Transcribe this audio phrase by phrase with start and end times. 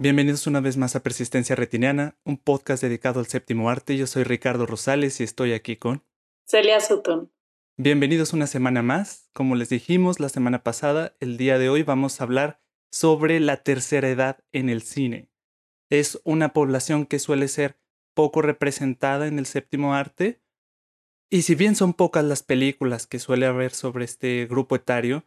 [0.00, 3.96] Bienvenidos una vez más a Persistencia Retiniana, un podcast dedicado al séptimo arte.
[3.96, 6.04] Yo soy Ricardo Rosales y estoy aquí con
[6.46, 7.32] Celia Sutton.
[7.76, 9.28] Bienvenidos una semana más.
[9.32, 12.60] Como les dijimos la semana pasada, el día de hoy vamos a hablar
[12.92, 15.30] sobre la tercera edad en el cine.
[15.90, 17.80] Es una población que suele ser
[18.14, 20.40] poco representada en el séptimo arte.
[21.30, 25.24] Y si bien son pocas las películas que suele haber sobre este grupo etario,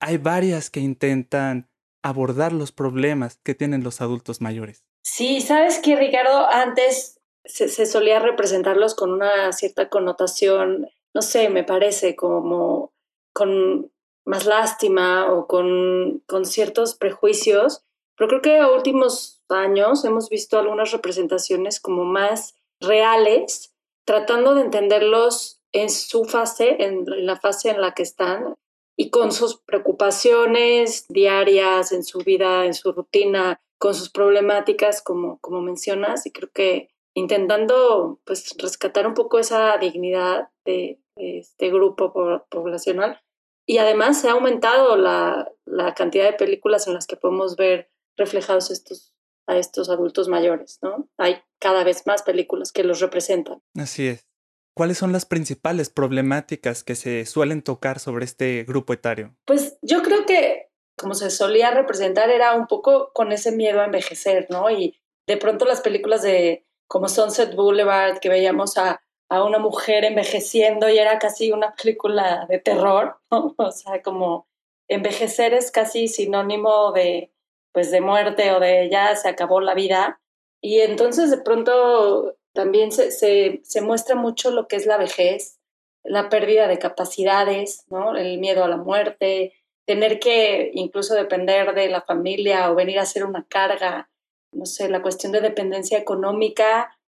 [0.00, 1.68] hay varias que intentan
[2.02, 4.84] abordar los problemas que tienen los adultos mayores.
[5.02, 11.64] Sí, sabes que Ricardo, antes se, solía representarlos con una cierta connotación, no sé, me
[11.64, 12.92] parece como
[13.32, 13.90] con
[14.24, 17.84] más lástima o con, con ciertos prejuicios,
[18.16, 23.74] pero creo que a últimos años hemos visto algunas representaciones como más reales,
[24.08, 28.54] tratando de entenderlos en su fase, en la fase en la que están,
[28.96, 35.38] y con sus preocupaciones diarias en su vida, en su rutina, con sus problemáticas, como,
[35.40, 42.14] como mencionas, y creo que intentando pues rescatar un poco esa dignidad de, este grupo
[42.48, 43.20] poblacional.
[43.66, 47.90] Y además se ha aumentado la, la, cantidad de películas en las que podemos ver
[48.16, 49.12] reflejados estos,
[49.48, 51.08] a estos adultos mayores, ¿no?
[51.16, 53.62] Hay cada vez más películas que los representan.
[53.76, 54.26] Así es.
[54.74, 59.34] ¿Cuáles son las principales problemáticas que se suelen tocar sobre este grupo etario?
[59.44, 63.86] Pues yo creo que como se solía representar era un poco con ese miedo a
[63.86, 64.70] envejecer, ¿no?
[64.70, 70.04] Y de pronto las películas de como Sunset Boulevard, que veíamos a, a una mujer
[70.04, 73.54] envejeciendo y era casi una película de terror, ¿no?
[73.58, 74.46] O sea, como
[74.88, 77.32] envejecer es casi sinónimo de,
[77.78, 80.20] pues, de muerte o de ya se acabó la vida.
[80.60, 85.60] Y entonces de pronto también se, se, muestra mucho lo que es la vejez,
[86.02, 88.16] la pérdida de capacidades, ¿no?
[88.16, 89.52] el miedo a la muerte,
[89.86, 94.10] tener que incluso depender de la familia o venir a ser una carga,
[94.50, 96.98] no sé, la cuestión de dependencia económica,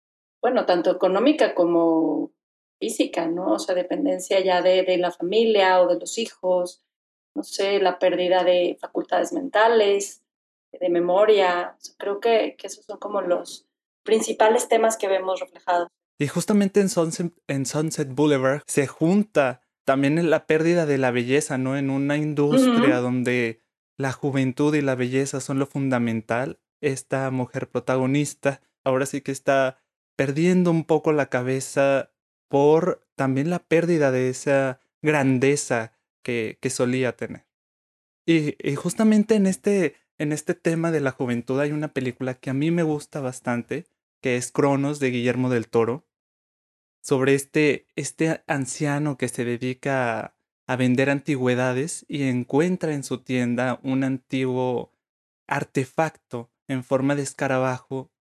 [0.41, 2.31] bueno, tanto económica como
[2.79, 3.55] física, ¿no?
[3.55, 6.85] O sea, dependencia ya de, de la familia o de los hijos,
[7.35, 10.23] no sé, la pérdida de facultades mentales,
[10.73, 11.77] de memoria.
[11.99, 13.71] creo que, que esos son como los,
[14.03, 15.89] principales temas que vemos reflejados.
[16.19, 21.59] Y justamente en Sunset, en Sunset Boulevard se junta también la pérdida de la belleza,
[21.59, 21.77] ¿no?
[21.77, 23.63] En una industria donde
[23.97, 26.59] la juventud y la belleza son lo fundamental.
[26.81, 29.83] Esta mujer protagonista ahora sí que está
[30.17, 32.11] perdiendo un poco la cabeza
[32.49, 35.93] por también la pérdida de esa grandeza
[36.23, 37.47] que, que solía tener.
[38.27, 42.51] Y, y, justamente en este en este tema de la juventud hay una película que
[42.51, 43.87] a mí me gusta bastante,
[44.21, 46.05] que es Cronos de Guillermo del Toro,
[47.01, 50.37] sobre este, este anciano que se dedica
[50.67, 54.93] a, vender antigüedades y encuentra en su tienda un antiguo
[55.47, 58.13] artefacto en forma de escarabajo,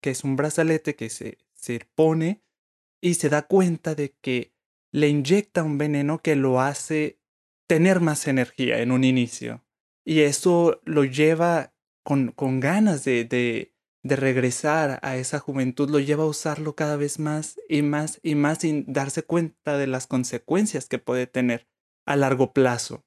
[0.00, 2.40] que es un brazalete que se, se pone
[3.00, 4.52] y se da cuenta de que
[4.92, 7.18] le inyecta un veneno que lo hace
[7.66, 9.64] tener más energía en un inicio
[10.08, 15.98] y eso lo lleva con, con ganas de, de, de, regresar a esa juventud, lo
[15.98, 20.06] lleva a usarlo cada vez más y más y más sin darse cuenta de las
[20.06, 21.68] consecuencias que puede tener
[22.06, 23.04] a largo plazo.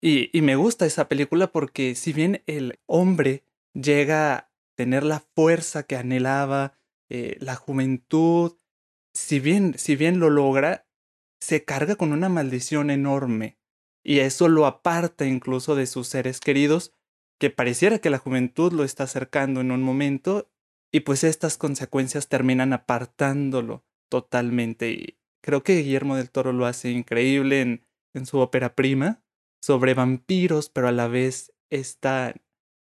[0.00, 3.44] Y, y me gusta esa película porque si bien el hombre
[3.74, 6.78] llega a tener la fuerza que anhelaba,
[7.10, 8.56] eh, la juventud,
[9.12, 10.88] si bien, si bien lo logra,
[11.40, 13.58] se carga con una maldición enorme
[14.08, 16.92] y eso lo aparta incluso de sus seres queridos,
[17.40, 20.48] que pareciera que la juventud lo está acercando en un momento
[20.92, 24.92] y pues estas consecuencias terminan apartándolo totalmente.
[24.92, 27.84] Y creo que Guillermo del Toro lo hace increíble en,
[28.14, 29.24] en su ópera prima
[29.60, 32.32] sobre vampiros, pero a la vez está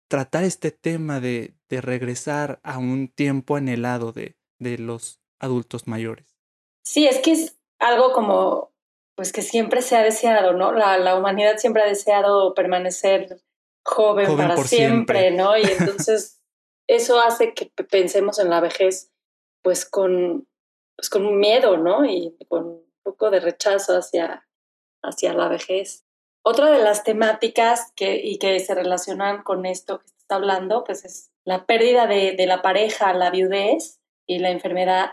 [0.10, 6.36] tratar este tema de, de regresar a un tiempo anhelado de, de los adultos mayores.
[6.84, 8.73] Sí, es que es algo como
[9.16, 10.72] pues que siempre se ha deseado, ¿no?
[10.72, 13.42] La, la humanidad siempre ha deseado permanecer
[13.84, 15.58] joven, para siempre, ¿no?
[15.58, 16.42] Y entonces
[16.88, 19.12] eso hace que pensemos en la vejez
[19.62, 20.48] pues con,
[20.96, 22.06] pues con miedo, ¿no?
[22.06, 24.48] Y con un poco de rechazo hacia,
[25.02, 26.06] hacia la vejez.
[26.46, 31.06] Otra de las temáticas que, y que se relacionan con esto que está hablando, pues
[31.06, 35.12] es la pérdida de, de la pareja, la viudez y la enfermedad.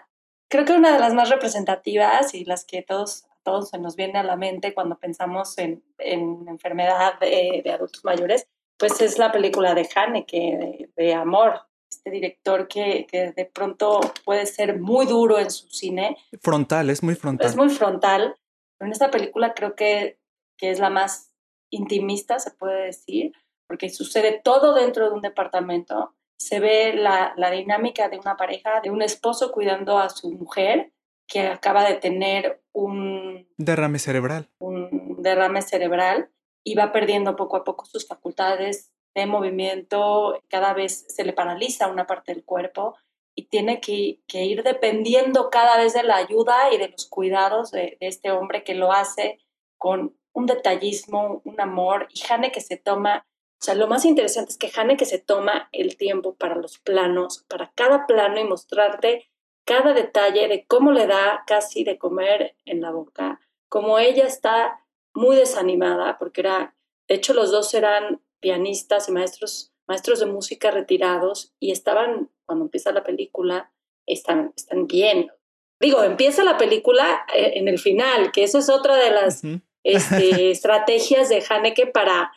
[0.48, 4.18] Creo que una de las más representativas y las que todos todos se nos viene
[4.18, 8.46] a la mente cuando pensamos en, en enfermedad de, de, adultos mayores,
[8.76, 11.60] pues es la película de Haneke, de, de Amor,
[11.90, 16.16] este director que, que, de pronto puede ser muy duro en su cine.
[16.40, 17.46] Frontal, es muy frontal.
[17.46, 18.36] Es muy frontal,
[18.78, 20.18] Pero en esta película creo que,
[20.56, 21.34] que es la más
[21.70, 23.32] intimista, se puede decir,
[23.66, 26.14] porque sucede todo dentro de un departamento.
[26.38, 30.92] Se ve la, la dinámica de una pareja, de un esposo cuidando a su mujer
[31.30, 34.50] que acaba de tener un derrame cerebral.
[34.58, 36.30] Un derrame cerebral
[36.64, 41.88] y va perdiendo poco a poco sus facultades de movimiento, cada vez se le paraliza
[41.88, 42.96] una parte del cuerpo
[43.34, 47.96] y tiene que, ir dependiendo cada vez de la ayuda y de los cuidados de,
[48.00, 49.38] este hombre que lo hace
[49.78, 53.26] con un detallismo, un amor, y Jane que se toma,
[53.60, 56.78] o sea, lo más interesante es que Jane que se toma el tiempo para los
[56.78, 59.29] planos, para cada plano y mostrarte
[59.70, 64.84] cada detalle de cómo le da casi de comer en la boca, como ella está
[65.14, 66.74] muy desanimada, porque era,
[67.06, 72.64] de hecho los dos eran pianistas y maestros, maestros de música retirados y estaban, cuando
[72.64, 73.72] empieza la película,
[74.06, 75.30] están, están bien.
[75.78, 79.44] Digo, empieza la película eh, en el final, que eso es otra de las
[79.84, 82.32] este, estrategias de Haneke para,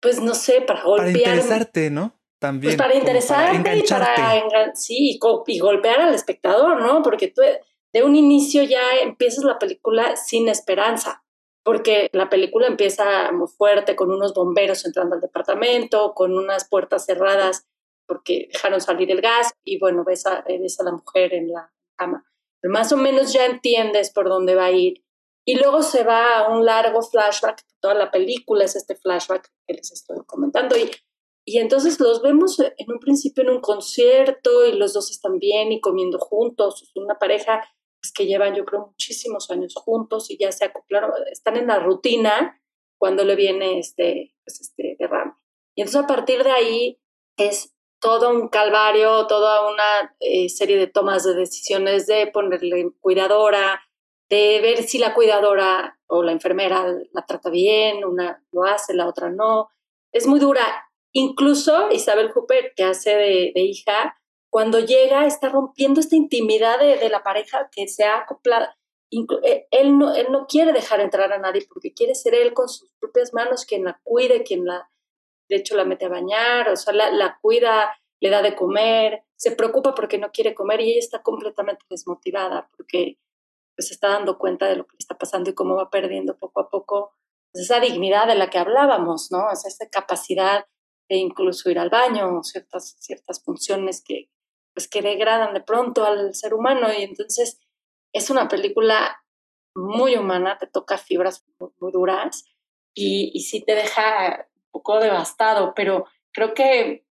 [0.00, 1.12] pues no sé, para golpear.
[1.22, 2.18] Para interesarte, ¿no?
[2.38, 2.76] También.
[2.76, 7.02] Pues para interesarte y para, sí, y, golpear al espectador, ¿no?
[7.02, 7.42] Porque tú
[7.92, 11.22] de un inicio ya empiezas la película sin esperanza
[11.66, 17.06] porque la película empieza muy fuerte con unos bomberos entrando al departamento, con unas puertas
[17.06, 17.66] cerradas
[18.06, 21.72] porque dejaron salir el gas y bueno, ves a, ves a la mujer en la
[21.96, 22.24] cama.
[22.60, 25.02] Pero más o menos ya entiendes por dónde va a ir.
[25.44, 29.74] Y luego se va a un largo flashback, toda la película es este flashback que
[29.74, 30.76] les estoy comentando.
[30.76, 30.88] Y,
[31.48, 35.70] y entonces los vemos en un principio en un concierto y los dos están bien
[35.70, 37.62] y comiendo juntos, una pareja
[38.14, 42.60] que llevan yo creo muchísimos años juntos y ya se acoplaron, están en la rutina
[42.98, 45.34] cuando le viene este, pues este derrame.
[45.76, 47.00] Y entonces a partir de ahí
[47.36, 53.82] es todo un calvario, toda una eh, serie de tomas de decisiones de ponerle cuidadora,
[54.28, 59.06] de ver si la cuidadora o la enfermera la trata bien, una lo hace, la
[59.06, 59.68] otra no.
[60.12, 60.85] Es muy dura.
[61.18, 64.18] Incluso Isabel Hooper, que hace de, de hija,
[64.50, 68.66] cuando llega está rompiendo esta intimidad de, la pareja que se ha acoplado.
[69.42, 72.68] Eh, él no, él no quiere dejar entrar a nadie porque quiere ser él con
[72.68, 74.90] sus propias manos quien la cuide, quien la,
[75.48, 79.52] de hecho, la mete a bañar, o sea, la, cuida, le da de comer, se
[79.52, 83.18] preocupa porque no quiere comer y ella está completamente desmotivada porque
[83.74, 86.36] pues, se está dando cuenta de lo que le está pasando y cómo va perdiendo
[86.36, 87.14] poco a poco
[87.52, 89.50] pues, esa dignidad de la que hablábamos, ¿no?
[89.50, 90.66] esa capacidad
[91.08, 94.30] de incluso ir al baño, ciertas, ciertas funciones que,
[94.74, 96.88] pues que degradan de pronto al ser humano.
[96.92, 97.60] Y entonces
[98.12, 99.22] es una película
[99.74, 102.44] muy humana, te toca fibras muy, duras
[102.94, 107.06] y, y, sí te deja un poco devastado, pero creo que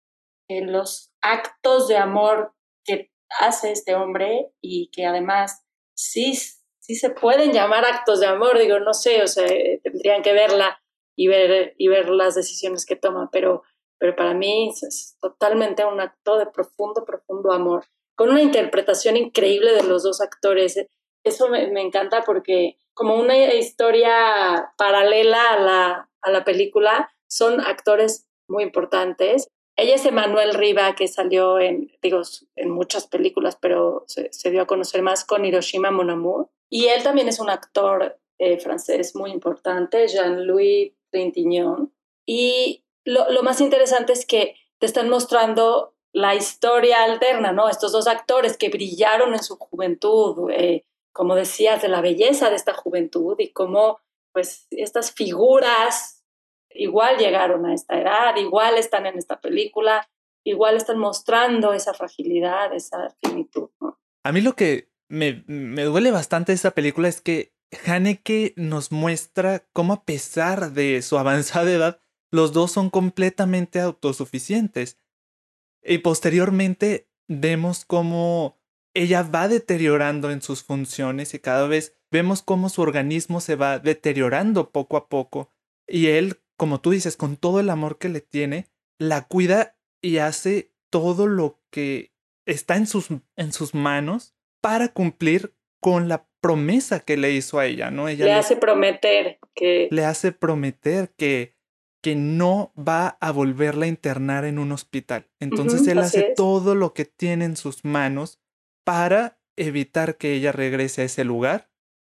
[0.47, 2.53] los actos de amor
[2.85, 6.35] que hace este hombre y que además sí,
[6.79, 9.47] sí se pueden llamar actos de amor, digo, no sé, o sea,
[9.81, 10.81] tendrían que verla
[11.15, 13.63] y ver, y ver las decisiones que toma, pero
[14.03, 17.85] pero para mí es totalmente un acto de profundo, profundo amor,
[18.17, 20.77] con una interpretación increíble de los dos actores.
[21.23, 28.27] Eso me, encanta porque como una historia paralela a la, a la película, son actores
[28.49, 29.47] muy importantes.
[29.77, 32.23] Ella es Emanuel Riva, que salió en, digo,
[32.57, 36.49] en muchas películas, pero se, dio a conocer más con Hiroshima Mon Amour.
[36.69, 41.89] Y él también es un actor eh, francés muy importante, Jean-Louis Trintignant.
[42.25, 47.69] Y lo, más interesante es que te están mostrando la historia alterna, ¿no?
[47.69, 52.55] Estos dos actores que brillaron en su juventud, eh, como decías, de la belleza de
[52.55, 53.99] esta juventud y cómo,
[54.31, 56.23] pues, estas figuras
[56.69, 60.07] igual llegaron a esta edad, igual están en esta película,
[60.43, 63.99] igual están mostrando esa fragilidad, esa finitud, ¿no?
[64.23, 67.53] A mí lo que me, me duele bastante esta película es que
[67.85, 72.02] Haneke nos muestra cómo a pesar de su avanzada edad,
[72.33, 74.97] los dos son completamente autosuficientes.
[75.83, 78.57] Y posteriormente vemos cómo
[78.95, 83.77] ella va deteriorando en sus funciones y cada vez vemos cómo su organismo se va
[83.77, 85.51] deteriorando poco a poco.
[85.87, 90.17] Y él, como tú dices, con todo el amor que le tiene, la cuida y
[90.17, 92.13] hace todo lo que
[92.47, 97.67] está en sus, en sus manos para cumplir con la promesa que le hizo a
[97.67, 98.07] ella, ¿no?
[98.07, 99.87] Ella le hace prometer que...
[99.91, 101.52] Le hace prometer que
[102.03, 105.29] que no va a volverla a internar en un hospital.
[105.39, 108.41] Entonces él hace todo lo que tiene en sus manos
[108.83, 111.69] para evitar que ella regrese a ese lugar.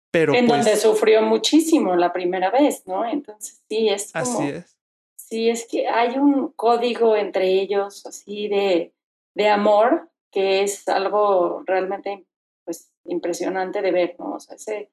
[0.09, 3.05] Pero en donde pues sufrió muchísimo la primera vez, ¿no?
[3.05, 4.39] Entonces sí, es como...
[4.39, 4.77] Así es.
[5.17, 8.91] Sí, es que hay un código entre ellos así de,
[9.35, 12.25] de amor que es algo realmente
[12.63, 14.33] pues impresionante de ver, ¿no?
[14.33, 14.89] O sea, ese,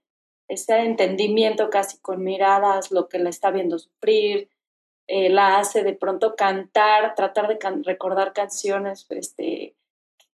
[0.49, 4.51] ese entendimiento casi con miradas, lo que la está viendo sufrir,
[5.07, 9.75] eh, la hace de pronto cantar, tratar de recordar canciones este,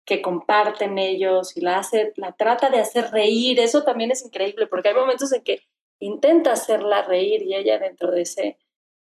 [0.05, 4.67] que comparten ellos y la hace, la trata de hacer reír, eso también es increíble
[4.67, 5.61] porque hay momentos en que
[5.99, 8.57] intenta hacerla reír y ella dentro de ese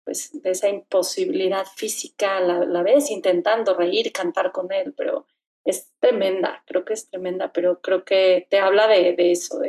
[0.03, 5.27] pues de esa imposibilidad física la, ves intentando reír cantar con él, pero
[5.63, 9.59] es tremenda, creo que es tremenda, pero creo que te habla de, de eso,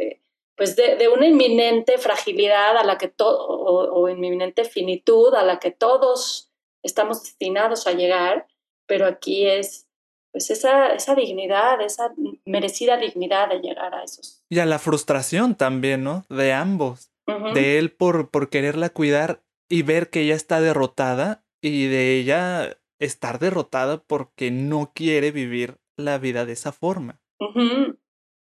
[0.61, 5.71] pues de, una inminente fragilidad a la que todo, o, inminente finitud a la que
[5.71, 6.52] todos
[6.83, 8.47] estamos destinados a llegar,
[8.87, 9.88] pero aquí es
[10.31, 12.12] pues esa, esa dignidad, esa
[12.45, 14.45] merecida dignidad de llegar a esos.
[14.50, 16.26] Y a la frustración también, ¿no?
[16.29, 17.11] De ambos.
[17.55, 22.76] De él por, por quererla cuidar y ver que ella está derrotada y de ella
[22.99, 27.19] estar derrotada porque no quiere vivir la vida de esa forma.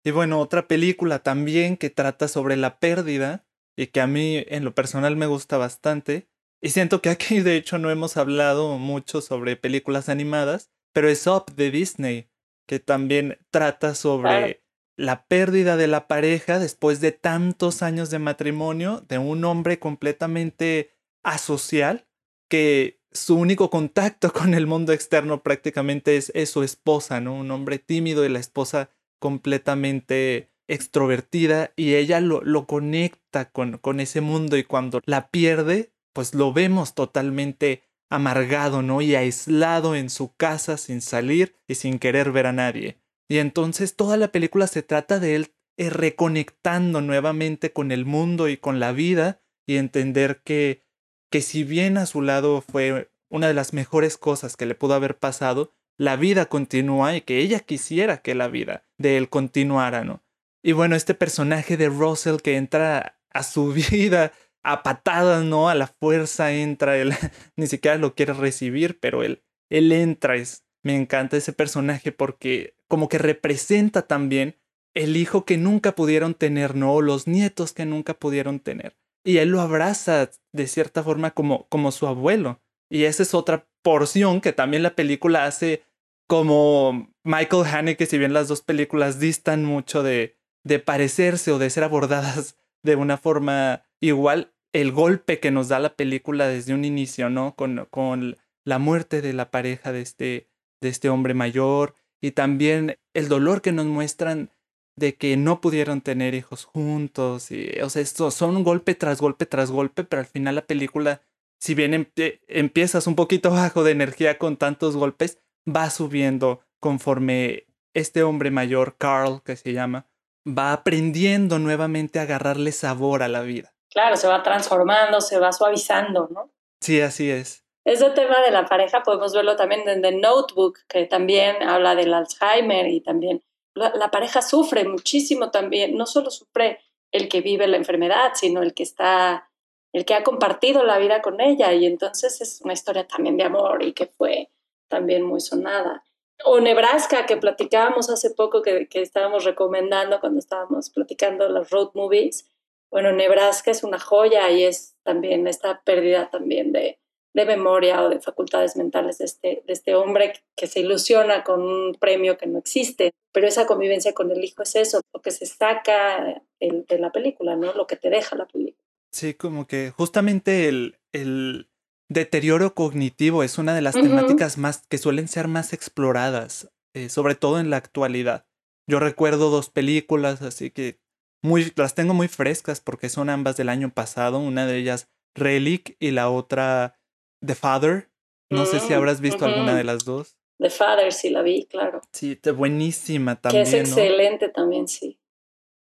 [0.05, 3.45] Y bueno, otra película también que trata sobre la pérdida
[3.77, 6.29] y que a mí en lo personal me gusta bastante.
[6.61, 11.27] Y siento que aquí de hecho no hemos hablado mucho sobre películas animadas, pero es
[11.27, 12.31] Up de Disney,
[12.67, 14.63] que también trata sobre
[14.97, 20.95] la pérdida de la pareja después de tantos años de matrimonio, de un hombre completamente
[21.23, 22.07] asocial,
[22.49, 27.35] que su único contacto con el mundo externo prácticamente es, es su esposa, ¿no?
[27.35, 28.91] Un hombre tímido y la esposa
[29.23, 35.93] completamente extrovertida y ella lo, lo conecta con, con ese mundo y cuando la pierde,
[36.13, 39.01] pues lo vemos totalmente amargado, ¿no?
[39.01, 42.99] Y aislado en su casa sin salir y sin querer ver a nadie.
[43.29, 48.49] Y entonces toda la película se trata de él eh, reconectando nuevamente con el mundo
[48.49, 50.83] y con la vida y entender que,
[51.31, 54.95] que si bien a su lado fue una de las mejores cosas que le pudo
[54.95, 60.03] haber pasado, la vida continúa y que ella quisiera que la vida de él continuara,
[60.03, 60.25] ¿no?
[60.61, 64.33] Y bueno, este personaje de Russell que entra a su vida
[64.65, 65.69] a patadas, ¿no?
[65.69, 67.15] A la fuerza entra, él
[67.57, 72.75] ni siquiera lo quiere recibir, pero él, él entra, es, me encanta ese personaje porque
[72.89, 74.57] como que representa también
[74.95, 77.01] el hijo que nunca pudieron tener, ¿no?
[77.01, 78.97] Los nietos que nunca pudieron tener.
[79.25, 82.61] Y él lo abraza de cierta forma como, como su abuelo.
[82.91, 85.85] Y esa es otra porción que también la película hace
[86.33, 91.69] como Michael Haneke, si bien las dos películas distan mucho de, de parecerse o de
[91.69, 96.87] ser abordadas de una forma igual, el golpe que nos da la película desde un
[96.87, 97.55] inicio, ¿no?
[97.55, 100.49] Con, con la muerte de la pareja de este,
[100.81, 104.53] de este hombre mayor y también el dolor que nos muestran
[104.97, 107.51] de que no pudieron tener hijos juntos.
[107.51, 111.21] Y, o sea, esto son golpe tras golpe tras golpe, pero al final la película
[111.61, 112.11] si bien
[112.49, 115.39] empiezas un poquito bajo de energía con tantos golpes,
[115.69, 120.07] va subiendo conforme este hombre mayor, Carl, que se llama,
[120.47, 123.75] va aprendiendo nuevamente a agarrarle sabor a la vida.
[123.91, 126.51] Claro, se va transformando, se va suavizando, ¿no?
[126.81, 127.65] Sí, así es.
[127.85, 132.15] Ese tema de la pareja podemos verlo también en The Notebook, que también habla del
[132.15, 133.43] Alzheimer y también
[133.75, 138.75] la pareja sufre muchísimo también, no solo sufre el que vive la enfermedad, sino el
[138.75, 139.49] que está
[139.93, 143.45] el que ha compartido la vida con ella y entonces es una historia también de
[143.45, 144.51] amor y que fue
[144.93, 146.05] también muy sonada.
[146.45, 151.93] O Nebraska, que platicábamos hace poco, que, que estábamos recomendando cuando estábamos platicando las road
[151.95, 152.47] movies.
[152.91, 156.99] Bueno, Nebraska es una joya y es también esta pérdida también de,
[157.33, 161.63] de memoria o de facultades mentales de este, de este hombre que se ilusiona con
[161.63, 163.13] un premio que no existe.
[163.33, 167.57] Pero esa convivencia con el hijo es eso, lo que se saca de la película,
[167.57, 167.73] ¿no?
[167.73, 168.87] Lo que te deja la película.
[169.11, 171.69] Sí, como que justamente el, el
[172.13, 177.35] deterioro cognitivo es una de las temáticas más que suelen ser más exploradas, eh, sobre
[177.35, 178.47] todo en la actualidad.
[178.89, 180.99] Yo recuerdo dos películas, así que
[181.43, 185.97] muy, las tengo muy frescas porque son ambas del año pasado, una de ellas Relic
[185.99, 186.99] y la otra
[187.45, 188.11] The Father.
[188.51, 190.37] No sé si mm, habrás visto alguna de las dos.
[190.59, 192.03] The Father, sí la vi, claro.
[192.13, 193.65] Sí, buenísima también.
[193.65, 195.19] Que es excelente también, sí.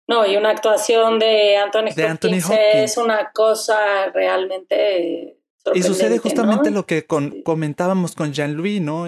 [0.08, 5.38] No, y una actuación de Anthony, Hopkins, es una cosa realmente...
[5.74, 9.06] Y sucede justamente lo que comentábamos con Jean-Louis, ¿no?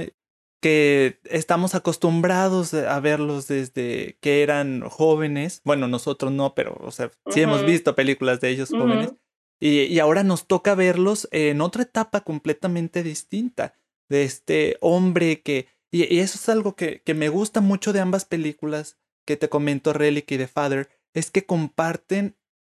[0.61, 5.61] Que estamos acostumbrados a verlos desde que eran jóvenes.
[5.65, 9.13] Bueno, nosotros no, pero, o sea, sí hemos visto películas de ellos jóvenes.
[9.61, 13.75] y, y ahora nos toca verlos en otra etapa completamente distinta.
[14.09, 15.69] De este hombre que...
[15.91, 19.49] Y, y eso es algo que, que me gusta mucho de ambas películas que te
[19.49, 22.37] comento Relic y The Father es que comparten,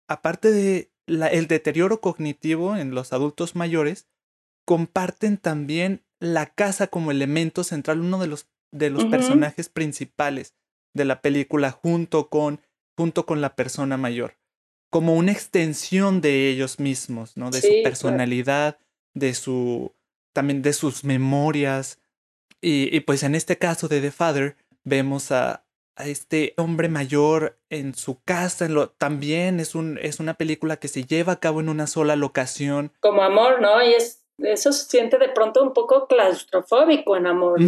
[0.09, 4.07] aparte de el deterioro cognitivo en los adultos mayores,
[4.65, 10.55] comparten también la casa como elemento central, uno de los, de los personajes principales
[10.95, 12.61] de la película junto con,
[12.97, 14.37] junto con la persona mayor.
[14.91, 17.51] como una extensión de ellos mismos, ¿no?
[17.51, 18.79] De su personalidad,
[19.13, 19.93] de su,
[20.33, 21.99] también de sus memorias.
[22.61, 25.65] Y, y, pues en este caso de The Father, vemos a,
[25.97, 28.69] a este hombre mayor en su casa.
[28.69, 32.17] lo, también es, un, es una película que se lleva a cabo en una sola
[32.17, 32.93] locación.
[33.01, 33.83] Como amor, ¿no?
[33.83, 37.61] Y es eso se siente de pronto un poco claustrofóbico en amor.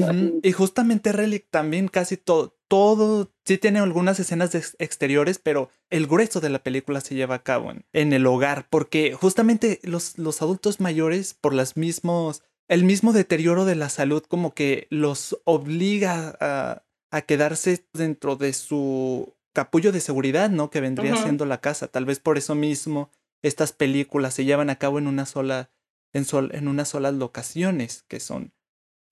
[0.43, 6.07] Y justamente Relic también casi todo, todo, sí tiene algunas escenas de exteriores, pero el
[6.07, 10.43] grueso de la película se lleva a cabo en, el hogar, porque justamente los, los
[10.43, 16.37] adultos mayores, por las mismos, el mismo deterioro de la salud como que los obliga
[16.41, 20.71] a, a quedarse dentro de su capullo de seguridad, ¿no?
[20.71, 21.89] Que vendría siendo la casa.
[21.89, 23.11] Tal vez por eso mismo
[23.43, 25.71] estas películas se llevan a cabo en una sola
[26.13, 28.53] en, sol, en unas solas locaciones, que son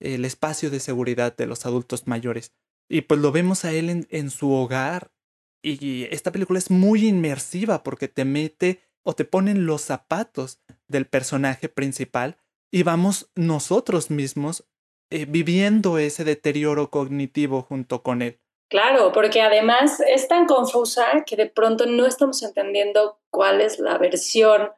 [0.00, 2.52] el espacio de seguridad de los adultos mayores.
[2.88, 5.12] Y pues lo vemos a él en, en su hogar.
[5.62, 11.06] Y esta película es muy inmersiva porque te mete o te ponen los zapatos del
[11.06, 12.38] personaje principal
[12.70, 14.66] y vamos nosotros mismos
[15.10, 18.40] eh, viviendo ese deterioro cognitivo junto con él.
[18.70, 23.98] Claro, porque además es tan confusa que de pronto no estamos entendiendo cuál es la
[23.98, 24.72] versión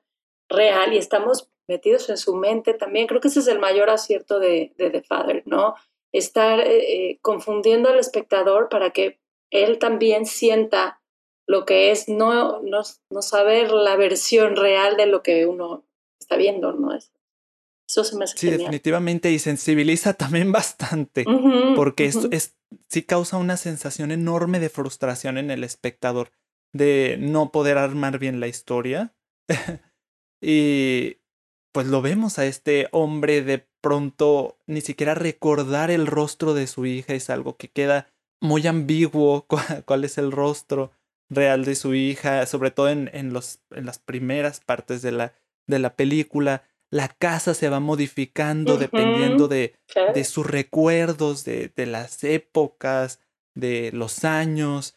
[0.48, 3.06] real y estamos metidos en su mente también.
[3.06, 5.74] Creo que ese es el mayor acierto de, The Father, ¿no?
[6.12, 11.00] Estar eh, eh, confundiendo al espectador para que él también sienta
[11.48, 15.84] lo que es no, no, no, saber la versión real de lo que uno
[16.20, 16.90] está viendo, ¿no?
[17.88, 21.24] Eso se me hace Sí, definitivamente, y sensibiliza también bastante,
[21.76, 22.56] porque esto es,
[22.88, 26.32] sí causa una sensación enorme de frustración en el espectador,
[26.72, 29.14] de no poder armar bien la historia.
[30.42, 31.18] y
[31.72, 36.86] pues lo vemos a este hombre de pronto ni siquiera recordar el rostro de su
[36.86, 38.08] hija es algo que queda
[38.40, 39.46] muy ambiguo
[39.84, 40.92] cuál, es el rostro
[41.28, 45.34] real de su hija, sobre todo en, en, los, en las primeras partes de la,
[45.66, 46.64] de la película.
[46.90, 49.74] La casa se va modificando dependiendo de,
[50.14, 53.20] de sus recuerdos, de, de las épocas,
[53.54, 54.96] de los años.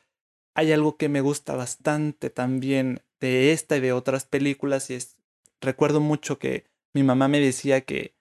[0.54, 5.18] Hay algo que me gusta bastante también de esta y de otras películas y es
[5.62, 8.16] recuerdo mucho que mi mamá me decía que,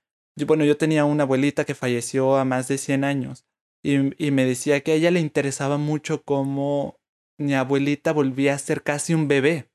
[0.46, 3.44] bueno, yo tenía una abuelita que falleció a más de 100 años
[3.82, 6.98] y, y me decía que a ella le interesaba mucho cómo
[7.38, 9.70] mi abuelita volvía a ser casi un bebé.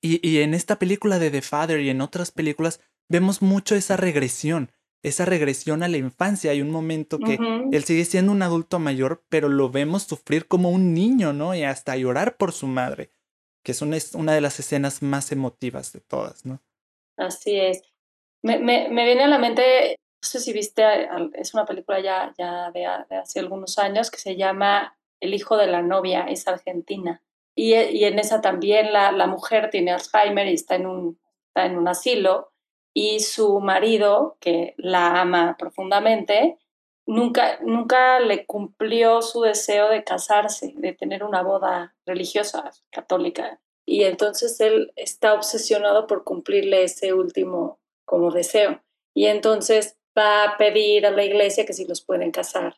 [0.00, 3.96] Y, y en esta película de The Father y en otras películas vemos mucho esa
[3.96, 4.70] regresión,
[5.02, 6.50] esa regresión a la infancia.
[6.50, 7.38] Hay un momento que
[7.70, 11.54] él sigue siendo un adulto mayor, pero lo vemos sufrir como un niño, ¿no?
[11.54, 13.10] Y hasta llorar por su madre,
[13.62, 16.62] que es una, una de las escenas más emotivas de todas, ¿no?
[17.16, 17.82] Así es.
[18.42, 20.82] Me, me, me, viene a la mente, no sé si viste,
[21.34, 25.66] es una película ya, ya de, hace algunos años que se llama El hijo de
[25.66, 27.22] la novia, es argentina.
[27.54, 31.66] Y, y en esa también la, la, mujer tiene Alzheimer y está en, un, está
[31.66, 32.53] en un asilo
[32.94, 36.58] y su marido, que la ama profundamente,
[37.06, 43.60] nunca, nunca le cumplió su deseo de casarse, de tener una boda religiosa católica.
[43.84, 48.80] Y entonces él está obsesionado por cumplirle ese último como deseo.
[49.12, 52.76] Y entonces va a pedir a la iglesia que si los pueden casar.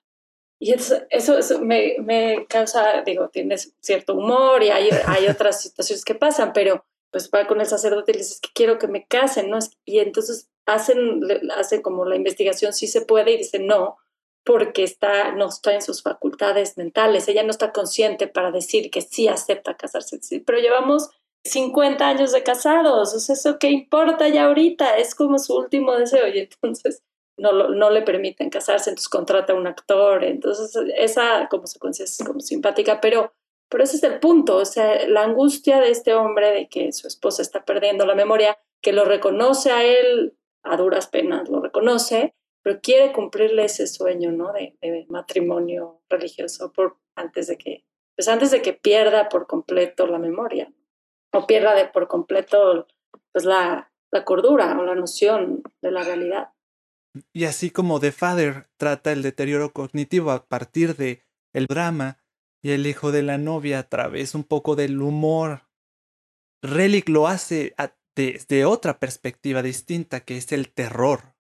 [0.59, 6.03] Y eso, eso, me, me, causa, digo, tienes cierto humor y hay, hay otras situaciones
[6.03, 9.07] que pasan, pero pues va con el sacerdote y le dice, que quiero que me
[9.07, 9.59] casen, ¿no?
[9.87, 11.23] Y entonces hacen,
[11.57, 13.97] hacen como la investigación si se puede y dice no,
[14.45, 19.01] porque está, no está en sus facultades mentales, ella no está consciente para decir que
[19.01, 21.09] sí acepta casarse, pero llevamos
[21.45, 25.97] 50 años de casados, o sea, eso qué importa ya ahorita, es como su último
[25.97, 27.03] deseo y entonces
[27.39, 32.19] no, no le permiten casarse, entonces contrata a un actor, entonces esa como secuencia es
[32.27, 33.33] como simpática, pero,
[33.69, 37.07] pero ese es el punto, o sea, la angustia de este hombre de que su
[37.07, 42.35] esposa está perdiendo la memoria, que lo reconoce a él a duras penas, lo reconoce,
[42.63, 44.53] pero quiere cumplirle ese sueño, ¿no?
[44.53, 44.77] De,
[45.09, 47.85] matrimonio religioso por, antes de que,
[48.17, 50.73] pues antes de que pierda por completo la memoria
[51.33, 52.87] o pierda de por completo
[53.33, 56.51] pues la, la cordura o la noción de la realidad.
[57.33, 62.19] Y así como The Father trata el deterioro cognitivo a partir de el drama
[62.63, 65.69] y el hijo de la novia a través un poco del humor,
[66.63, 67.75] Relic lo hace
[68.15, 71.35] desde otra perspectiva distinta que es el terror.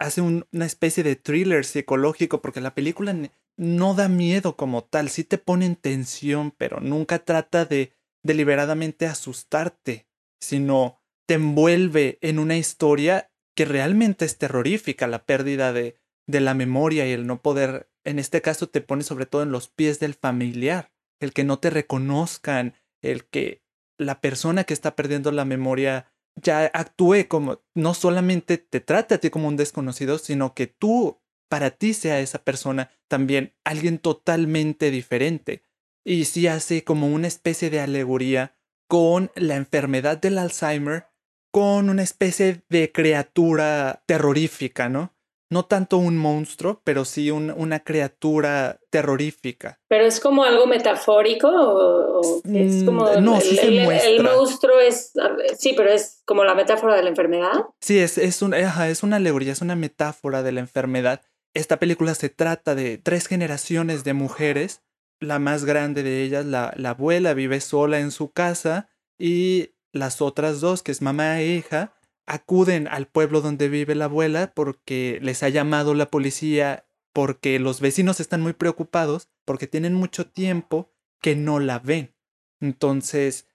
[0.00, 3.14] Hace una especie de thriller psicológico porque la película
[3.56, 7.92] no da miedo como tal, sí te pone en tensión, pero nunca trata de
[8.24, 10.08] deliberadamente asustarte,
[10.40, 15.96] sino te envuelve en una historia que realmente es terrorífica, la pérdida de,
[16.26, 19.52] de la memoria y el no poder, en este caso te pone sobre todo en
[19.52, 23.62] los pies del familiar, el que no te reconozcan, el que
[23.98, 29.18] la persona que está perdiendo la memoria ya actúe como, no solamente te trate a
[29.18, 34.90] ti como un desconocido, sino que tú, para ti sea esa persona también alguien totalmente
[34.90, 35.62] diferente.
[36.04, 38.56] Y sí hace como una especie de alegoría
[38.88, 41.06] con la enfermedad del Alzheimer,
[41.52, 45.13] con una especie de criatura terrorífica, ¿no?
[45.50, 49.78] No tanto un monstruo, pero sí una criatura terrorífica.
[49.88, 53.08] ¿Pero es como algo metafórico o, es mm, como...
[53.20, 54.10] No, sí se muestra.
[54.10, 55.12] El monstruo es...
[55.58, 57.52] Sí, pero es como la metáfora de la enfermedad.
[57.80, 61.22] Sí, es, es, un, es una alegoría, es una metáfora de la enfermedad.
[61.52, 64.82] Esta película se trata de tres generaciones de mujeres.
[65.20, 70.20] La más grande de ellas, la, la abuela, vive sola en su casa y las
[70.20, 71.94] otras dos, que es mamá e hija,
[72.26, 77.80] acuden al pueblo donde vive la abuela porque les ha llamado la policía, porque los
[77.80, 82.14] vecinos están muy preocupados, porque tienen mucho tiempo que no la ven.
[82.60, 83.46] Entonces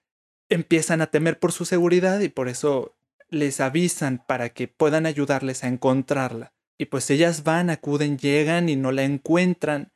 [0.48, 2.96] empiezan a temer por su seguridad y por eso
[3.28, 6.52] les avisan para que puedan ayudarles a encontrarla.
[6.78, 9.92] Y pues ellas van, acuden, llegan y no la encuentran.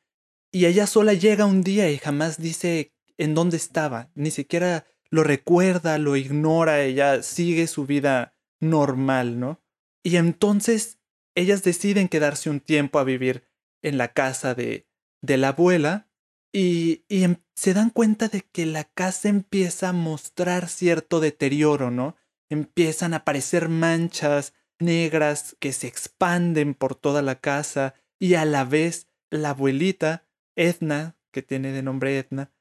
[0.53, 5.23] Y ella sola llega un día y jamás dice en dónde estaba, ni siquiera lo
[5.23, 9.62] recuerda, lo ignora, ella sigue su vida normal, ¿no?
[10.03, 11.01] Y entonces
[11.35, 13.45] ellas deciden quedarse un tiempo a vivir
[13.83, 14.87] en la casa de,
[15.23, 16.09] de la abuela
[16.53, 21.90] y, y em, se dan cuenta de que la casa empieza a mostrar cierto deterioro,
[21.90, 22.17] ¿no?
[22.49, 28.64] Empiezan a aparecer manchas negras que se expanden por toda la casa y a la
[28.64, 32.53] vez la abuelita, Edna, que tiene de nombre Edna,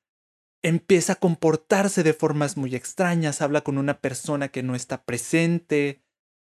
[0.63, 6.02] empieza a comportarse de formas muy extrañas, habla con una persona que no está presente,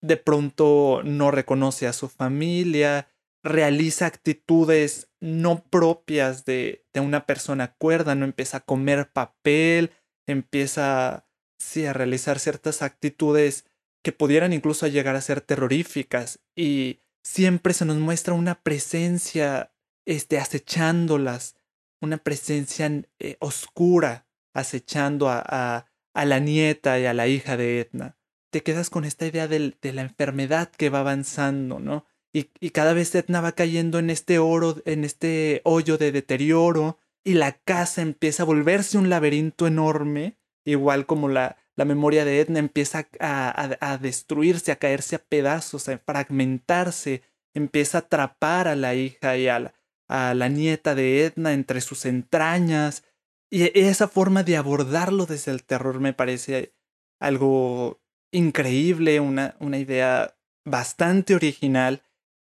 [0.01, 3.09] de pronto no reconoce a su familia,
[3.43, 9.91] realiza actitudes no propias de, de una persona cuerda, no empieza a comer papel,
[10.25, 11.27] empieza
[11.59, 13.65] sí, a realizar ciertas actitudes
[14.03, 19.73] que pudieran incluso llegar a ser terroríficas y siempre se nos muestra una presencia
[20.05, 21.56] este, acechándolas
[22.01, 28.17] una presencia eh, oscura acechando a, a, la nieta y a la hija de Edna.
[28.51, 32.05] Te quedas con esta idea de, la enfermedad que va avanzando, ¿no?
[32.33, 36.97] Y, y, cada vez Edna va cayendo en este oro, en este hoyo de deterioro,
[37.23, 42.39] y la casa empieza a volverse un laberinto enorme, igual como la, la memoria de
[42.39, 47.21] Edna empieza a, a, destruirse, a caerse a pedazos, a fragmentarse,
[47.53, 49.73] empieza a atrapar a la hija y a la,
[50.07, 53.03] a la nieta de Edna entre sus entrañas.
[53.49, 56.73] Y e, esa forma de abordarlo desde el terror me parece
[57.19, 62.03] algo increíble, una, una idea bastante original.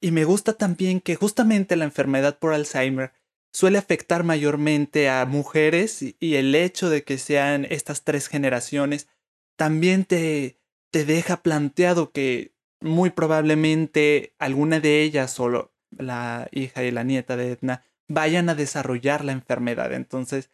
[0.01, 3.13] Y me gusta también que justamente la enfermedad por Alzheimer
[3.51, 9.07] suele afectar mayormente a mujeres y el hecho de que sean estas tres generaciones
[9.57, 10.59] también te,
[10.91, 17.35] te deja planteado que muy probablemente alguna de ellas solo la hija y la nieta
[17.37, 19.93] de Edna vayan a desarrollar la enfermedad.
[19.93, 20.49] Entonces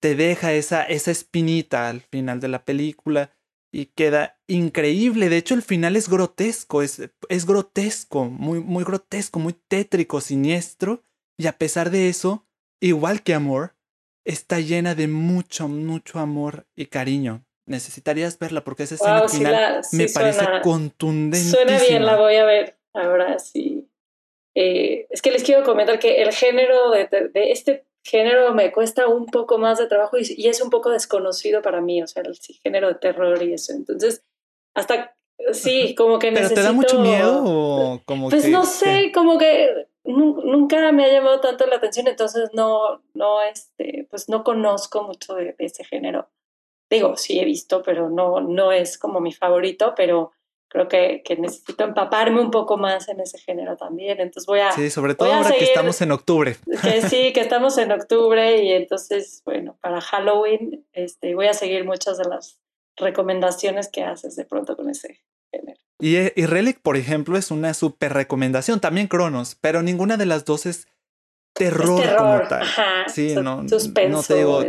[0.00, 3.30] te deja esa, esa espinita al final de la película
[3.72, 5.28] y queda increíble.
[5.28, 11.02] De hecho, el final es grotesco, es, es grotesco, muy, muy grotesco, muy tétrico, siniestro.
[11.38, 12.46] Y a pesar de eso,
[12.80, 13.76] igual que amor,
[14.24, 17.44] está llena de mucho, mucho amor y cariño.
[17.66, 21.50] Necesitarías verla porque esa escena final me parece contundente.
[21.50, 23.89] Suena bien, la voy a ver ahora sí.
[24.62, 29.08] Eh, es que les quiero comentar que el género de, de, este género me cuesta
[29.08, 32.38] un poco más de trabajo y, es un poco desconocido para mí, o sea, el
[32.62, 33.72] género de terror y eso.
[33.72, 34.22] Entonces,
[34.74, 35.16] hasta
[35.52, 39.86] sí, como que ¿Pero te da mucho miedo o como Pues no sé, como que
[40.04, 45.36] nunca me ha llamado tanto la atención, entonces no, no, este, pues no conozco mucho
[45.36, 46.28] de, de ese género.
[46.90, 50.32] Digo, sí he visto, pero no, no es como mi favorito, pero
[50.70, 54.20] creo que, que, necesito empaparme un poco más en ese género también.
[54.20, 54.70] Entonces voy a...
[54.70, 56.56] Sí, sobre todo ahora que estamos en octubre.
[56.80, 61.84] Que sí, que estamos en octubre y entonces, bueno, para Halloween este, voy a seguir
[61.84, 62.60] muchas de las
[62.96, 65.78] recomendaciones que haces de pronto con ese género.
[65.98, 68.78] Y, y Relic, por ejemplo, es una súper recomendación.
[68.78, 70.86] También Cronos, pero ninguna de las dos es
[71.52, 72.64] terror, como tal.
[73.08, 74.62] sí, no, no te digo,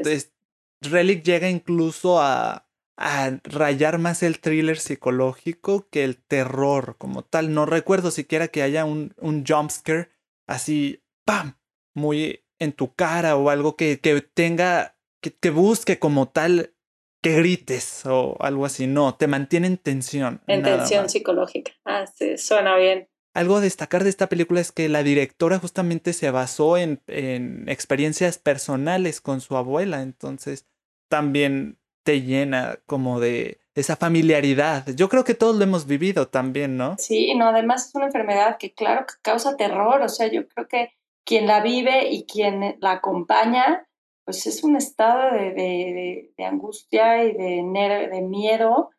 [0.82, 2.66] Relic llega incluso a
[2.98, 7.54] a rayar más el thriller psicológico que el terror como tal.
[7.54, 10.10] No recuerdo siquiera que haya un, un jumpscare
[10.48, 11.58] así, ¡pam!
[11.94, 16.76] Muy en tu cara o algo que, que tenga, que, que, busque como tal
[17.22, 18.88] que grites o algo así.
[18.88, 20.42] No, te mantiene en tensión.
[20.48, 21.72] En tensión psicológica.
[21.86, 23.10] Ah, sí, suena bien.
[23.34, 27.68] Algo a destacar de esta película es que la directora justamente se basó en, en
[27.70, 30.68] experiencias personales con su abuela, entonces
[31.10, 34.86] también te llena como de esa familiaridad.
[34.96, 36.96] Yo creo que todos lo hemos vivido también, ¿no?
[36.98, 40.68] Sí, no, además es una enfermedad que claro que causa terror, o sea, yo creo
[40.68, 40.90] que
[41.26, 43.88] quien la vive y quien la acompaña,
[44.26, 48.90] pues es un estado de, angustia y de, de miedo,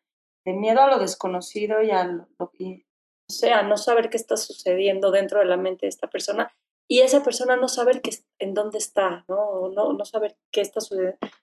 [0.45, 2.85] de miedo a lo desconocido y a lo que,
[3.29, 6.51] o sea, no saber qué está sucediendo dentro de la mente de esta persona
[6.87, 9.69] y esa persona no saber qué, en dónde está, ¿no?
[9.69, 10.79] No, no saber qué está